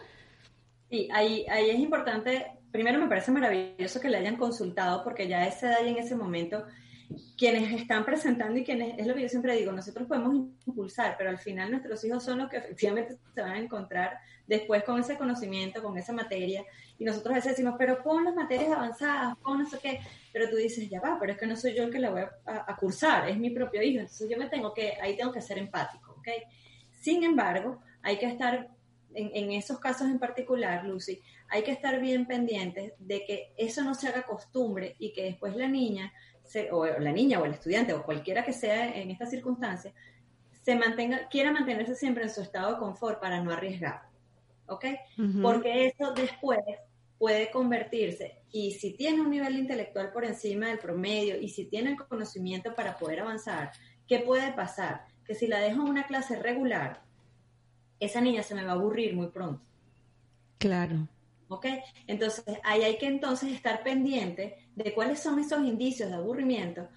Sí, 0.92 1.08
ahí, 1.14 1.46
ahí 1.50 1.70
es 1.70 1.80
importante, 1.80 2.52
primero 2.72 3.00
me 3.00 3.08
parece 3.08 3.32
maravilloso 3.32 4.00
que 4.00 4.10
le 4.10 4.18
hayan 4.18 4.38
consultado 4.38 5.04
porque 5.04 5.28
ya 5.28 5.40
a 5.40 5.48
esa 5.48 5.70
edad 5.70 5.86
y 5.86 5.90
en 5.90 5.98
ese 5.98 6.16
momento 6.16 6.66
quienes 7.38 7.72
están 7.74 8.06
presentando 8.06 8.58
y 8.58 8.64
quienes, 8.64 8.98
es 8.98 9.06
lo 9.06 9.14
que 9.14 9.24
yo 9.24 9.30
siempre 9.30 9.56
digo, 9.58 9.72
nosotros 9.72 10.08
podemos 10.08 10.34
impulsar, 10.66 11.16
pero 11.18 11.30
al 11.30 11.40
final 11.40 11.70
nuestros 11.70 12.04
hijos 12.06 12.24
son 12.24 12.38
los 12.38 12.50
que 12.50 12.58
efectivamente 12.58 13.18
se 13.36 13.42
van 13.42 13.52
a 13.52 13.60
encontrar 13.60 14.18
después 14.48 14.84
con 14.84 15.00
ese 15.00 15.18
conocimiento, 15.18 15.84
con 15.84 15.98
esa 15.98 16.14
materia, 16.14 16.64
y 16.98 17.04
nosotros 17.04 17.34
a 17.34 17.36
veces 17.36 17.52
decimos, 17.52 17.76
pero 17.78 18.02
pon 18.02 18.24
las 18.24 18.36
materias 18.36 18.72
avanzadas, 18.72 19.36
pon 19.44 19.60
no 19.60 19.70
sé 19.70 19.80
qué, 19.80 20.00
pero 20.32 20.50
tú 20.50 20.56
dices, 20.56 20.90
ya 20.90 21.02
va, 21.02 21.18
pero 21.20 21.34
es 21.34 21.38
que 21.38 21.48
no 21.48 21.58
soy 21.58 21.76
yo 21.76 21.84
el 21.84 21.92
que 21.92 22.00
la 22.00 22.12
voy 22.12 22.22
a, 22.22 22.32
a 22.66 22.76
cursar, 22.78 23.28
es 23.30 23.38
mi 23.38 23.50
propio 23.50 23.82
hijo, 23.82 24.00
entonces 24.00 24.30
yo 24.30 24.38
me 24.38 24.48
tengo 24.48 24.74
que, 24.74 24.94
ahí 25.02 25.18
tengo 25.18 25.34
que 25.34 25.42
ser 25.42 25.58
empático, 25.58 26.14
¿ok? 26.14 26.28
Sin 26.92 27.24
embargo, 27.24 27.82
hay 28.04 28.18
que 28.18 28.28
estar 28.28 28.70
en, 29.14 29.52
esos 29.52 29.80
casos 29.80 30.08
en 30.08 30.20
particular, 30.20 30.86
Lucy, 30.86 31.22
hay 31.52 31.64
que 31.64 31.72
estar 31.72 32.00
bien 32.00 32.26
pendientes 32.26 32.94
de 32.98 33.26
que 33.26 33.54
eso 33.58 33.84
no 33.84 33.94
se 33.94 34.08
haga 34.08 34.24
costumbre 34.24 34.96
y 35.00 35.12
que 35.12 35.24
después 35.24 35.56
la 35.56 35.68
niña, 35.68 36.14
o 36.72 36.86
la 36.86 37.12
niña 37.12 37.40
o 37.40 37.46
el 37.46 37.52
estudiante 37.52 37.94
o 37.94 38.04
cualquiera 38.04 38.46
que 38.46 38.54
sea 38.54 38.96
en 38.96 39.12
esta 39.12 39.26
circunstancia, 39.26 39.94
se 40.64 40.76
mantenga, 40.76 41.28
quiera 41.28 41.52
mantenerse 41.52 41.96
siempre 41.96 42.24
en 42.24 42.30
su 42.30 42.42
estado 42.42 42.74
de 42.74 42.80
confort 42.80 43.20
para 43.20 43.44
no 43.44 43.52
arriesgar. 43.52 44.04
¿Ok? 44.68 44.86
Porque 45.42 45.88
eso 45.88 46.14
después 46.14 46.60
puede 47.18 47.52
convertirse, 47.52 48.40
y 48.52 48.72
si 48.72 48.94
tiene 48.94 49.22
un 49.22 49.30
nivel 49.30 49.60
intelectual 49.60 50.12
por 50.12 50.24
encima 50.24 50.68
del 50.68 50.80
promedio, 50.80 51.40
y 51.40 51.50
si 51.50 51.66
tiene 51.66 51.92
el 51.92 51.98
conocimiento 51.98 52.74
para 52.74 52.98
poder 52.98 53.20
avanzar, 53.20 53.72
¿qué 54.08 54.20
puede 54.20 54.54
pasar? 54.54 55.06
Que 55.26 55.36
si 55.36 55.48
la 55.48 55.60
dejo 55.60 55.82
en 55.82 55.90
una 55.90 56.08
clase 56.08 56.40
regular, 56.40 57.04
esa 58.00 58.22
niña 58.22 58.42
se 58.42 58.56
me 58.56 58.64
va 58.64 58.72
a 58.72 58.76
aburrir 58.76 59.14
muy 59.14 59.28
pronto. 59.28 59.62
Claro. 60.58 61.08
¿Ok? 61.52 61.66
Entonces, 62.08 62.46
ahí 62.64 62.84
hay 62.84 62.98
que 62.98 63.08
entonces 63.08 63.52
estar 63.52 63.84
pendiente 63.84 64.70
de 64.74 64.94
cuáles 64.94 65.20
son 65.20 65.38
esos 65.38 65.60
indicios 65.60 66.10
de 66.10 66.16
aburrimiento, 66.16 66.88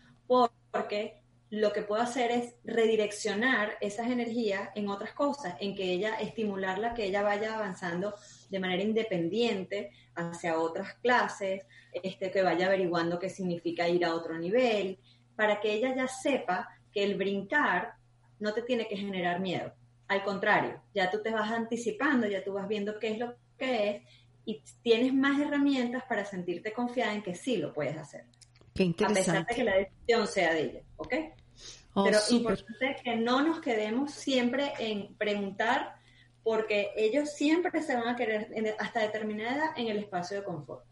porque 0.71 1.21
lo 1.51 1.73
que 1.73 1.83
puedo 1.83 2.01
hacer 2.01 2.31
es 2.31 2.55
redireccionar 2.63 3.77
esas 3.81 4.09
energías 4.09 4.71
en 4.77 4.89
otras 4.89 5.13
cosas, 5.13 5.57
en 5.59 5.75
que 5.75 5.93
ella, 5.93 6.15
estimularla, 6.21 6.95
que 6.95 7.07
ella 7.07 7.25
vaya 7.25 7.57
avanzando 7.57 8.15
de 8.49 8.61
manera 8.61 8.85
independiente 8.85 9.91
hacia 10.15 10.57
otras 10.61 10.95
clases, 10.95 11.67
este, 11.93 12.31
que 12.31 12.43
vaya 12.43 12.67
averiguando 12.67 13.19
qué 13.19 13.31
significa 13.31 13.89
ir 13.89 14.05
a 14.05 14.15
otro 14.15 14.39
nivel, 14.39 15.01
para 15.35 15.61
que 15.61 15.73
ella 15.73 15.97
ya 15.97 16.07
sepa 16.07 16.69
que 16.93 17.03
el 17.03 17.17
brincar 17.17 17.95
no 18.39 18.55
te 18.55 18.63
tiene 18.63 18.87
que 18.87 18.97
generar 18.97 19.41
miedo 19.41 19.73
al 20.09 20.23
contrario, 20.23 20.83
ya 20.95 21.11
tú 21.11 21.23
te 21.23 21.31
vas 21.31 21.51
anticipando, 21.51 22.27
ya 22.27 22.45
tú 22.45 22.53
vas 22.53 22.69
viendo 22.69 22.99
qué 22.99 23.13
es 23.13 23.19
lo 23.19 23.35
que 23.57 23.91
es 23.91 24.03
y 24.45 24.63
tienes 24.83 25.15
más 25.15 25.41
herramientas 25.41 26.05
para 26.09 26.25
sentirte 26.25 26.73
confiada 26.73 27.15
en 27.15 27.23
que 27.23 27.35
sí 27.35 27.57
lo 27.57 27.73
puedes 27.73 27.97
hacer. 27.97 28.25
Qué 28.75 28.85
interesante. 28.85 29.31
A 29.31 29.45
pesar 29.45 29.47
de 29.47 29.55
que 29.55 29.65
la 29.65 29.77
decisión 29.77 30.27
sea 30.27 30.55
de 30.55 30.63
ella, 30.63 30.81
¿ok? 30.97 31.15
Oh, 31.95 32.05
Pero 32.05 32.19
importante 32.31 32.97
que 33.03 33.17
no 33.17 33.43
nos 33.43 33.61
quedemos 33.61 34.13
siempre 34.13 34.73
en 34.79 35.15
preguntar 35.15 35.95
porque 36.43 36.91
ellos 36.97 37.31
siempre 37.31 37.83
se 37.83 37.95
van 37.95 38.09
a 38.09 38.17
querer 38.17 38.49
hasta 38.79 39.01
determinada 39.01 39.57
edad 39.57 39.71
en 39.77 39.89
el 39.89 39.99
espacio 39.99 40.39
de 40.39 40.45
confort. 40.45 40.85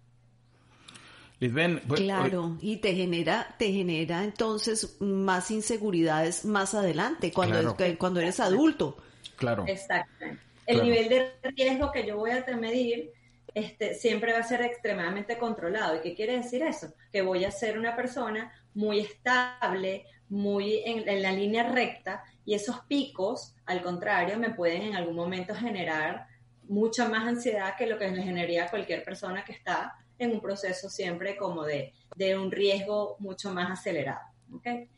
Pues, 1.89 2.01
claro, 2.01 2.57
y 2.61 2.77
te 2.77 2.95
genera, 2.95 3.57
te 3.59 3.73
genera 3.73 4.23
entonces 4.23 4.97
más 5.01 5.51
inseguridades 5.51 6.45
más 6.45 6.73
adelante, 6.73 7.33
cuando, 7.33 7.77
cuando 7.99 8.21
eres 8.21 8.39
adulto. 8.39 8.97
Claro. 9.35 9.65
Exacto. 9.67 10.25
El 10.67 10.85
nivel 10.85 11.09
de 11.09 11.33
riesgo 11.57 11.91
que 11.91 12.07
yo 12.07 12.17
voy 12.17 12.31
a 12.31 12.45
medir 12.57 13.11
este, 13.55 13.95
siempre 13.95 14.33
va 14.33 14.41
a 14.41 14.45
ser 14.45 14.63
extremadamente 14.63 15.39
controlado. 15.39 15.97
¿Y 15.97 16.01
qué 16.01 16.15
quiere 16.15 16.37
decir 16.37 16.63
eso? 16.63 16.95
Que 17.13 17.23
voy 17.23 17.45
a 17.45 17.51
ser 17.51 17.79
una 17.79 17.95
persona 17.97 18.53
muy 18.75 19.01
estable, 19.01 20.07
muy 20.29 20.83
en, 20.85 21.09
en, 21.09 21.23
la 21.23 21.33
línea 21.33 21.71
recta, 21.71 22.25
y 22.45 22.55
esos 22.55 22.81
picos, 22.87 23.55
al 23.67 23.83
contrario, 23.83 24.39
me 24.39 24.51
pueden 24.51 24.83
en 24.83 24.97
algún 24.97 25.17
momento 25.17 25.55
generar 25.55 26.27
mucha 26.65 27.09
más 27.09 27.27
ansiedad 27.27 27.77
que 27.77 27.87
lo 27.87 27.99
que 27.99 28.09
le 28.09 28.23
generaría 28.23 28.65
a 28.65 28.71
cualquier 28.71 29.05
persona 29.05 29.45
que 29.45 29.53
está 29.53 29.95
en 30.19 30.33
un 30.33 30.41
proceso 30.41 30.89
siempre 30.89 31.37
como 31.37 31.65
de, 31.65 31.93
un 32.37 32.51
riesgo 32.51 33.17
mucho 33.19 33.53
más 33.53 33.71
acelerado. 33.71 34.21
¿okay? 34.55 34.89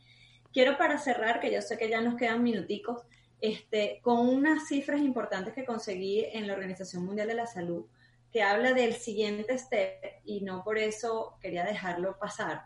Quiero 0.53 0.77
para 0.77 0.97
cerrar, 0.97 1.39
que 1.39 1.51
yo 1.51 1.61
sé 1.61 1.77
que 1.77 1.89
ya 1.89 2.01
nos 2.01 2.15
quedan 2.15 2.43
minuticos, 2.43 3.01
este, 3.41 3.99
con 4.01 4.27
unas 4.27 4.67
cifras 4.67 5.01
importantes 5.01 5.53
que 5.53 5.65
conseguí 5.65 6.25
en 6.31 6.47
la 6.47 6.53
Organización 6.53 7.05
Mundial 7.05 7.27
de 7.27 7.35
la 7.35 7.47
Salud, 7.47 7.85
que 8.35 8.43
habla 8.43 8.73
del 8.73 8.95
siguiente 8.95 9.57
step, 9.57 10.19
y 10.25 10.41
no 10.41 10.61
por 10.61 10.77
eso 10.77 11.37
quería 11.41 11.63
dejarlo 11.63 12.19
pasar, 12.19 12.63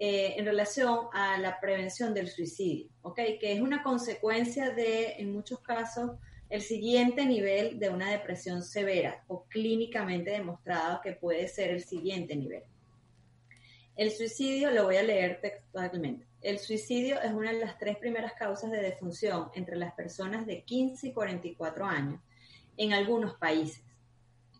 eh, 0.00 0.34
en 0.36 0.44
relación 0.44 1.06
a 1.12 1.38
la 1.38 1.60
prevención 1.60 2.12
del 2.12 2.28
suicidio, 2.28 2.88
¿okay? 3.02 3.38
que 3.38 3.52
es 3.52 3.60
una 3.60 3.84
consecuencia 3.84 4.70
de, 4.70 5.12
en 5.18 5.32
muchos 5.32 5.60
casos, 5.60 6.18
el 6.50 6.60
siguiente 6.60 7.24
nivel 7.24 7.78
de 7.78 7.88
una 7.88 8.10
depresión 8.10 8.64
severa 8.64 9.22
o 9.28 9.44
clínicamente 9.44 10.32
demostrado 10.32 11.00
que 11.00 11.12
puede 11.12 11.46
ser 11.46 11.70
el 11.70 11.84
siguiente 11.84 12.34
nivel. 12.34 12.64
El 13.94 14.10
suicidio, 14.10 14.72
lo 14.72 14.86
voy 14.86 14.96
a 14.96 15.04
leer 15.04 15.40
textualmente. 15.40 16.26
El 16.40 16.58
suicidio 16.58 17.22
es 17.22 17.30
una 17.30 17.52
de 17.52 17.60
las 17.60 17.78
tres 17.78 17.96
primeras 17.96 18.32
causas 18.32 18.72
de 18.72 18.82
defunción 18.82 19.52
entre 19.54 19.76
las 19.76 19.94
personas 19.94 20.46
de 20.46 20.64
15 20.64 21.06
y 21.06 21.12
44 21.12 21.86
años 21.86 22.20
en 22.76 22.92
algunos 22.92 23.34
países. 23.34 23.84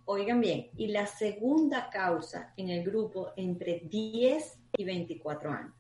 Oigan 0.05 0.41
bien, 0.41 0.69
y 0.77 0.89
la 0.89 1.07
segunda 1.07 1.89
causa 1.91 2.53
en 2.57 2.71
el 2.71 2.85
grupo 2.85 3.33
entre 3.37 3.81
10 3.81 4.59
y 4.77 4.85
24 4.85 5.51
años. 5.51 5.75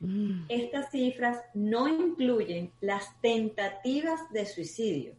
Mm. 0.00 0.44
Estas 0.48 0.90
cifras 0.90 1.38
no 1.54 1.88
incluyen 1.88 2.72
las 2.80 3.20
tentativas 3.20 4.20
de 4.32 4.46
suicidio, 4.46 5.14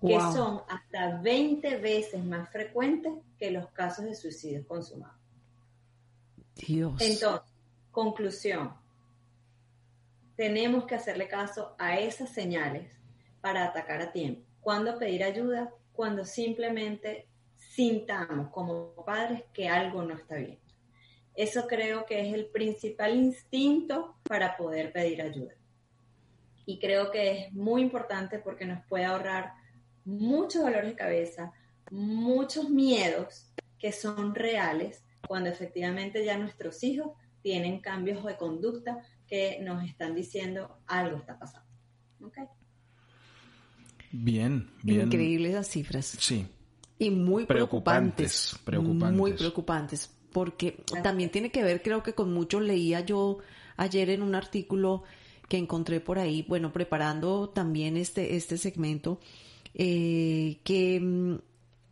que 0.00 0.18
son 0.20 0.62
hasta 0.68 1.20
20 1.20 1.78
veces 1.78 2.24
más 2.24 2.50
frecuentes 2.50 3.12
que 3.38 3.50
los 3.50 3.68
casos 3.70 4.04
de 4.04 4.14
suicidio 4.14 4.66
consumado. 4.66 5.14
Dios. 6.54 7.00
Entonces, 7.00 7.52
conclusión. 7.90 8.74
Tenemos 10.36 10.84
que 10.84 10.94
hacerle 10.94 11.28
caso 11.28 11.74
a 11.78 11.98
esas 11.98 12.30
señales 12.30 12.90
para 13.40 13.64
atacar 13.64 14.02
a 14.02 14.12
tiempo. 14.12 14.42
¿Cuándo 14.60 14.98
pedir 14.98 15.24
ayuda? 15.24 15.72
Cuando 15.92 16.24
simplemente 16.24 17.26
sintamos 17.76 18.48
como 18.50 18.94
padres 19.04 19.44
que 19.52 19.68
algo 19.68 20.02
no 20.02 20.14
está 20.14 20.36
bien. 20.36 20.58
Eso 21.34 21.66
creo 21.66 22.06
que 22.06 22.26
es 22.26 22.34
el 22.34 22.46
principal 22.46 23.14
instinto 23.14 24.16
para 24.22 24.56
poder 24.56 24.92
pedir 24.92 25.20
ayuda. 25.20 25.52
Y 26.64 26.78
creo 26.78 27.10
que 27.10 27.32
es 27.32 27.52
muy 27.52 27.82
importante 27.82 28.38
porque 28.38 28.64
nos 28.64 28.82
puede 28.86 29.04
ahorrar 29.04 29.52
muchos 30.06 30.62
dolores 30.62 30.90
de 30.90 30.96
cabeza, 30.96 31.52
muchos 31.90 32.70
miedos 32.70 33.52
que 33.78 33.92
son 33.92 34.34
reales 34.34 35.04
cuando 35.28 35.50
efectivamente 35.50 36.24
ya 36.24 36.38
nuestros 36.38 36.82
hijos 36.82 37.12
tienen 37.42 37.80
cambios 37.80 38.24
de 38.24 38.36
conducta 38.36 39.02
que 39.28 39.58
nos 39.60 39.84
están 39.84 40.14
diciendo 40.14 40.78
algo 40.86 41.18
está 41.18 41.38
pasando. 41.38 41.68
Bien, 44.12 44.70
bien. 44.82 45.02
Increíbles 45.02 45.52
las 45.52 45.68
cifras. 45.68 46.06
Sí. 46.06 46.46
Y 46.98 47.10
muy 47.10 47.44
preocupantes. 47.44 48.56
Preocupantes. 48.64 49.16
Muy 49.16 49.32
preocupantes. 49.32 50.10
Porque 50.32 50.82
también 51.02 51.30
tiene 51.30 51.50
que 51.50 51.62
ver, 51.62 51.82
creo 51.82 52.02
que 52.02 52.14
con 52.14 52.32
mucho 52.32 52.60
leía 52.60 53.00
yo 53.00 53.38
ayer 53.76 54.10
en 54.10 54.22
un 54.22 54.34
artículo 54.34 55.02
que 55.48 55.56
encontré 55.56 56.00
por 56.00 56.18
ahí, 56.18 56.44
bueno, 56.46 56.72
preparando 56.72 57.48
también 57.48 57.96
este, 57.96 58.36
este 58.36 58.58
segmento, 58.58 59.20
eh, 59.74 60.58
que 60.64 61.00
mm, 61.00 61.34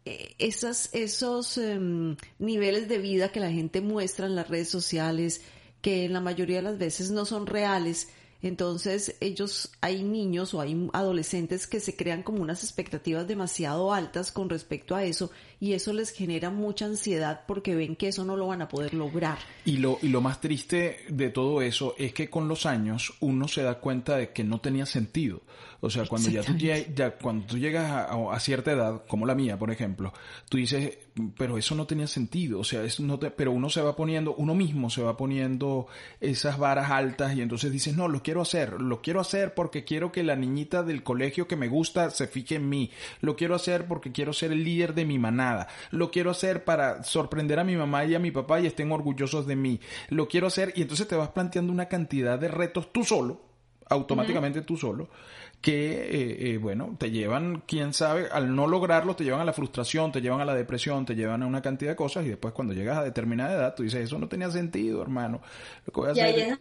eh, 0.04 0.34
esas, 0.38 0.90
esos 0.92 1.56
em, 1.58 2.16
niveles 2.38 2.88
de 2.88 2.98
vida 2.98 3.30
que 3.30 3.40
la 3.40 3.50
gente 3.50 3.80
muestra 3.80 4.26
en 4.26 4.34
las 4.34 4.48
redes 4.48 4.68
sociales, 4.68 5.42
que 5.80 6.04
en 6.04 6.12
la 6.12 6.20
mayoría 6.20 6.56
de 6.56 6.62
las 6.62 6.78
veces 6.78 7.10
no 7.10 7.24
son 7.24 7.46
reales, 7.46 8.08
Entonces, 8.44 9.16
ellos, 9.20 9.70
hay 9.80 10.02
niños 10.02 10.52
o 10.52 10.60
hay 10.60 10.90
adolescentes 10.92 11.66
que 11.66 11.80
se 11.80 11.96
crean 11.96 12.22
como 12.22 12.42
unas 12.42 12.62
expectativas 12.62 13.26
demasiado 13.26 13.94
altas 13.94 14.30
con 14.30 14.50
respecto 14.50 14.94
a 14.94 15.02
eso 15.02 15.30
y 15.60 15.72
eso 15.72 15.94
les 15.94 16.10
genera 16.10 16.50
mucha 16.50 16.84
ansiedad 16.84 17.44
porque 17.46 17.74
ven 17.74 17.96
que 17.96 18.08
eso 18.08 18.22
no 18.22 18.36
lo 18.36 18.48
van 18.48 18.60
a 18.60 18.68
poder 18.68 18.92
lograr. 18.92 19.38
Y 19.64 19.78
lo, 19.78 19.98
y 20.02 20.08
lo 20.08 20.20
más 20.20 20.42
triste 20.42 21.06
de 21.08 21.30
todo 21.30 21.62
eso 21.62 21.94
es 21.96 22.12
que 22.12 22.28
con 22.28 22.46
los 22.46 22.66
años 22.66 23.14
uno 23.20 23.48
se 23.48 23.62
da 23.62 23.80
cuenta 23.80 24.18
de 24.18 24.34
que 24.34 24.44
no 24.44 24.60
tenía 24.60 24.84
sentido. 24.84 25.40
O 25.84 25.90
sea, 25.90 26.06
cuando 26.06 26.30
ya 26.30 26.42
tú, 26.42 26.54
ya, 26.56 27.10
cuando 27.18 27.46
tú 27.46 27.58
llegas 27.58 28.08
a, 28.10 28.40
cierta 28.40 28.72
edad, 28.72 29.02
como 29.06 29.26
la 29.26 29.34
mía, 29.34 29.58
por 29.58 29.70
ejemplo, 29.70 30.14
tú 30.48 30.56
dices, 30.56 30.98
pero 31.36 31.58
eso 31.58 31.74
no 31.74 31.86
tenía 31.86 32.06
sentido. 32.06 32.60
O 32.60 32.64
sea, 32.64 32.82
eso 32.84 33.02
no 33.02 33.18
te, 33.18 33.30
pero 33.30 33.52
uno 33.52 33.68
se 33.68 33.82
va 33.82 33.94
poniendo, 33.94 34.34
uno 34.36 34.54
mismo 34.54 34.88
se 34.88 35.02
va 35.02 35.16
poniendo 35.16 35.86
esas 36.20 36.58
varas 36.58 36.90
altas 36.90 37.36
y 37.36 37.42
entonces 37.42 37.70
dices, 37.70 37.94
no, 37.94 38.08
lo 38.08 38.22
quiero 38.22 38.40
hacer, 38.40 38.80
lo 38.80 39.02
quiero 39.02 39.20
hacer 39.20 39.52
porque 39.52 39.84
quiero 39.84 40.10
que 40.10 40.22
la 40.22 40.36
niñita 40.36 40.82
del 40.82 41.02
colegio 41.02 41.46
que 41.46 41.56
me 41.56 41.68
gusta 41.68 42.10
se 42.10 42.26
fije 42.26 42.54
en 42.54 42.68
mí. 42.68 42.90
Lo 43.20 43.36
quiero 43.36 43.54
hacer 43.54 43.86
porque 43.86 44.10
quiero 44.10 44.32
ser 44.32 44.52
el 44.52 44.64
líder 44.64 44.94
de 44.94 45.04
mi 45.04 45.18
manada. 45.18 45.68
Lo 45.90 46.10
quiero 46.10 46.30
hacer 46.30 46.64
para 46.64 47.02
sorprender 47.02 47.58
a 47.58 47.64
mi 47.64 47.76
mamá 47.76 48.06
y 48.06 48.14
a 48.14 48.18
mi 48.18 48.30
papá 48.30 48.60
y 48.60 48.66
estén 48.66 48.90
orgullosos 48.90 49.46
de 49.46 49.56
mí. 49.56 49.80
Lo 50.08 50.28
quiero 50.28 50.46
hacer 50.46 50.72
y 50.76 50.82
entonces 50.82 51.06
te 51.06 51.16
vas 51.16 51.28
planteando 51.28 51.72
una 51.72 51.88
cantidad 51.88 52.38
de 52.38 52.48
retos 52.48 52.90
tú 52.90 53.04
solo, 53.04 53.53
automáticamente 53.88 54.62
tú 54.62 54.76
solo 54.76 55.08
que, 55.64 55.92
eh, 55.92 56.50
eh, 56.50 56.58
bueno, 56.58 56.94
te 56.98 57.10
llevan, 57.10 57.62
quién 57.66 57.94
sabe, 57.94 58.28
al 58.30 58.54
no 58.54 58.66
lograrlo, 58.66 59.16
te 59.16 59.24
llevan 59.24 59.40
a 59.40 59.46
la 59.46 59.54
frustración, 59.54 60.12
te 60.12 60.20
llevan 60.20 60.42
a 60.42 60.44
la 60.44 60.54
depresión, 60.54 61.06
te 61.06 61.14
llevan 61.14 61.42
a 61.42 61.46
una 61.46 61.62
cantidad 61.62 61.92
de 61.92 61.96
cosas 61.96 62.26
y 62.26 62.28
después 62.28 62.52
cuando 62.52 62.74
llegas 62.74 62.98
a 62.98 63.02
determinada 63.02 63.54
edad, 63.54 63.74
tú 63.74 63.82
dices, 63.82 64.04
eso 64.04 64.18
no 64.18 64.28
tenía 64.28 64.50
sentido, 64.50 65.00
hermano. 65.00 65.40
y 66.14 66.20
ahí 66.20 66.54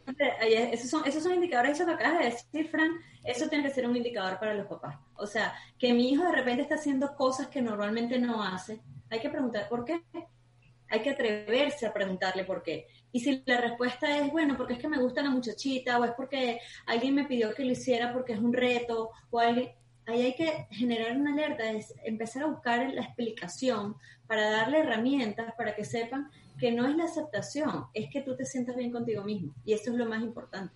esos, 0.72 0.90
son, 0.90 1.06
esos 1.06 1.22
son 1.22 1.34
indicadores, 1.34 1.74
eso 1.74 1.86
que 1.86 1.96
acabas 1.96 2.20
de 2.20 2.26
decir, 2.26 2.70
Fran, 2.70 2.92
eso 3.26 3.50
tiene 3.50 3.66
que 3.66 3.74
ser 3.74 3.86
un 3.86 3.98
indicador 3.98 4.40
para 4.40 4.54
los 4.54 4.68
papás. 4.68 4.96
O 5.16 5.28
sea, 5.28 5.54
que 5.78 5.94
mi 5.94 6.10
hijo 6.10 6.24
de 6.24 6.32
repente 6.32 6.62
está 6.62 6.76
haciendo 6.76 7.14
cosas 7.14 7.48
que 7.48 7.62
normalmente 7.62 8.18
no 8.20 8.42
hace, 8.42 8.80
hay 9.10 9.20
que 9.20 9.30
preguntar 9.30 9.68
por 9.68 9.84
qué. 9.84 10.02
Hay 10.88 11.02
que 11.02 11.10
atreverse 11.10 11.88
a 11.88 11.94
preguntarle 11.94 12.46
por 12.46 12.64
qué. 12.64 12.88
Y 13.14 13.20
si 13.20 13.44
la 13.46 13.62
respuesta 13.62 14.18
es, 14.18 14.32
bueno, 14.32 14.58
porque 14.58 14.74
es 14.74 14.80
que 14.80 14.90
me 14.90 15.00
gusta 15.00 15.22
la 15.22 15.30
muchachita, 15.30 16.00
o 16.00 16.04
es 16.04 16.12
porque 16.12 16.60
alguien 16.88 17.14
me 17.14 17.26
pidió 17.26 17.54
que 17.54 17.64
lo 17.64 17.72
hiciera 17.72 18.12
porque 18.12 18.34
es 18.34 18.40
un 18.40 18.52
reto, 18.52 19.12
o 19.30 19.40
alguien, 19.40 19.72
ahí 20.08 20.24
hay 20.24 20.34
que 20.34 20.68
generar 20.72 21.16
una 21.16 21.32
alerta, 21.32 21.70
es 21.70 21.94
empezar 22.04 22.44
a 22.44 22.48
buscar 22.48 22.92
la 22.92 23.04
explicación 23.04 23.96
para 24.28 24.50
darle 24.50 24.80
herramientas 24.80 25.54
para 25.56 25.76
que 25.76 25.86
sepan 25.86 26.32
que 26.60 26.72
no 26.72 26.88
es 26.88 26.96
la 26.96 27.06
aceptación, 27.06 27.86
es 27.94 28.10
que 28.10 28.22
tú 28.22 28.36
te 28.36 28.46
sientas 28.46 28.76
bien 28.76 28.92
contigo 28.92 29.24
mismo. 29.24 29.54
Y 29.64 29.74
eso 29.74 29.92
es 29.92 29.98
lo 29.98 30.08
más 30.08 30.24
importante. 30.24 30.74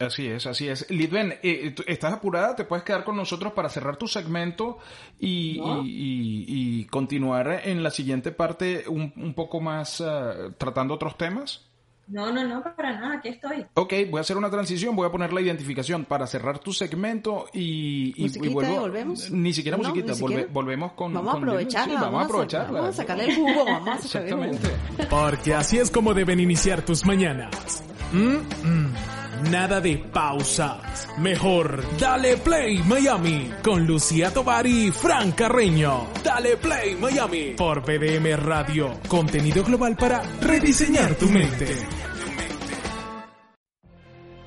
Así 0.00 0.26
es, 0.26 0.46
así 0.46 0.66
es. 0.66 0.90
Lidben, 0.90 1.34
eh, 1.42 1.74
¿estás 1.86 2.14
apurada? 2.14 2.56
¿Te 2.56 2.64
puedes 2.64 2.84
quedar 2.84 3.04
con 3.04 3.16
nosotros 3.16 3.52
para 3.52 3.68
cerrar 3.68 3.98
tu 3.98 4.08
segmento 4.08 4.78
y, 5.18 5.60
y, 5.84 6.86
continuar 6.86 7.60
en 7.64 7.82
la 7.82 7.90
siguiente 7.90 8.32
parte 8.32 8.84
un, 8.88 9.12
un 9.16 9.34
poco 9.34 9.60
más 9.60 10.00
uh, 10.00 10.52
tratando 10.56 10.94
otros 10.94 11.18
temas? 11.18 11.66
No, 12.08 12.32
no, 12.32 12.42
no, 12.44 12.62
para 12.62 12.98
nada, 12.98 13.18
aquí 13.18 13.28
estoy. 13.28 13.66
Ok, 13.74 13.92
voy 14.10 14.18
a 14.18 14.20
hacer 14.22 14.38
una 14.38 14.50
transición, 14.50 14.96
voy 14.96 15.06
a 15.06 15.12
poner 15.12 15.34
la 15.34 15.42
identificación 15.42 16.06
para 16.06 16.26
cerrar 16.26 16.58
tu 16.58 16.72
segmento 16.72 17.46
y, 17.52 18.14
y, 18.16 18.48
vuelvo. 18.48 18.80
volvemos? 18.80 19.30
Ni 19.30 19.52
siquiera 19.52 19.76
musiquita, 19.76 20.14
volvemos 20.50 20.92
con. 20.92 21.12
Vamos 21.12 21.34
a 21.34 21.36
aprovecharla. 21.36 22.00
vamos, 22.00 22.22
a 22.22 22.24
aprovecharla. 22.24 22.80
Vamos 22.80 22.94
a 22.94 23.02
sacarle 23.02 23.24
el 23.26 23.36
jugo, 23.36 23.64
vamos 23.66 24.04
a 24.06 24.08
sacarle 24.08 24.48
el 24.48 24.58
jugo. 24.58 24.74
Porque 25.10 25.54
así 25.54 25.78
es 25.78 25.90
como 25.90 26.14
deben 26.14 26.40
iniciar 26.40 26.82
tus 26.82 27.04
mañanas. 27.04 27.84
Mm, 28.12 28.66
mm. 28.66 29.19
Nada 29.48 29.80
de 29.80 29.96
pausas. 29.96 31.08
Mejor, 31.18 31.82
dale 31.98 32.36
play 32.36 32.78
Miami 32.84 33.50
con 33.62 33.86
Lucía 33.86 34.30
Tovar 34.30 34.66
y 34.66 34.90
Fran 34.90 35.32
Carreño. 35.32 36.08
Dale 36.22 36.58
play 36.58 36.94
Miami 36.94 37.54
por 37.56 37.80
BDM 37.80 38.36
Radio. 38.36 39.00
Contenido 39.08 39.64
global 39.64 39.96
para 39.96 40.22
rediseñar 40.40 41.14
tu 41.14 41.26
mente. 41.28 41.66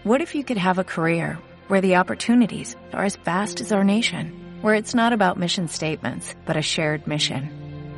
What 0.03 0.21
if 0.21 0.36
you 0.36 0.43
could 0.43 0.58
have 0.58 0.79
a 0.79 0.84
career 0.84 1.39
where 1.69 1.82
the 1.82 1.95
opportunities 1.95 2.75
are 2.91 3.06
as 3.06 3.15
vast 3.15 3.62
as 3.62 3.71
our 3.71 3.84
nation, 3.84 4.34
where 4.62 4.75
it's 4.75 4.93
not 4.93 5.13
about 5.13 5.39
mission 5.39 5.69
statements, 5.69 6.36
but 6.45 6.58
a 6.58 6.62
shared 6.62 7.08
mission? 7.08 7.62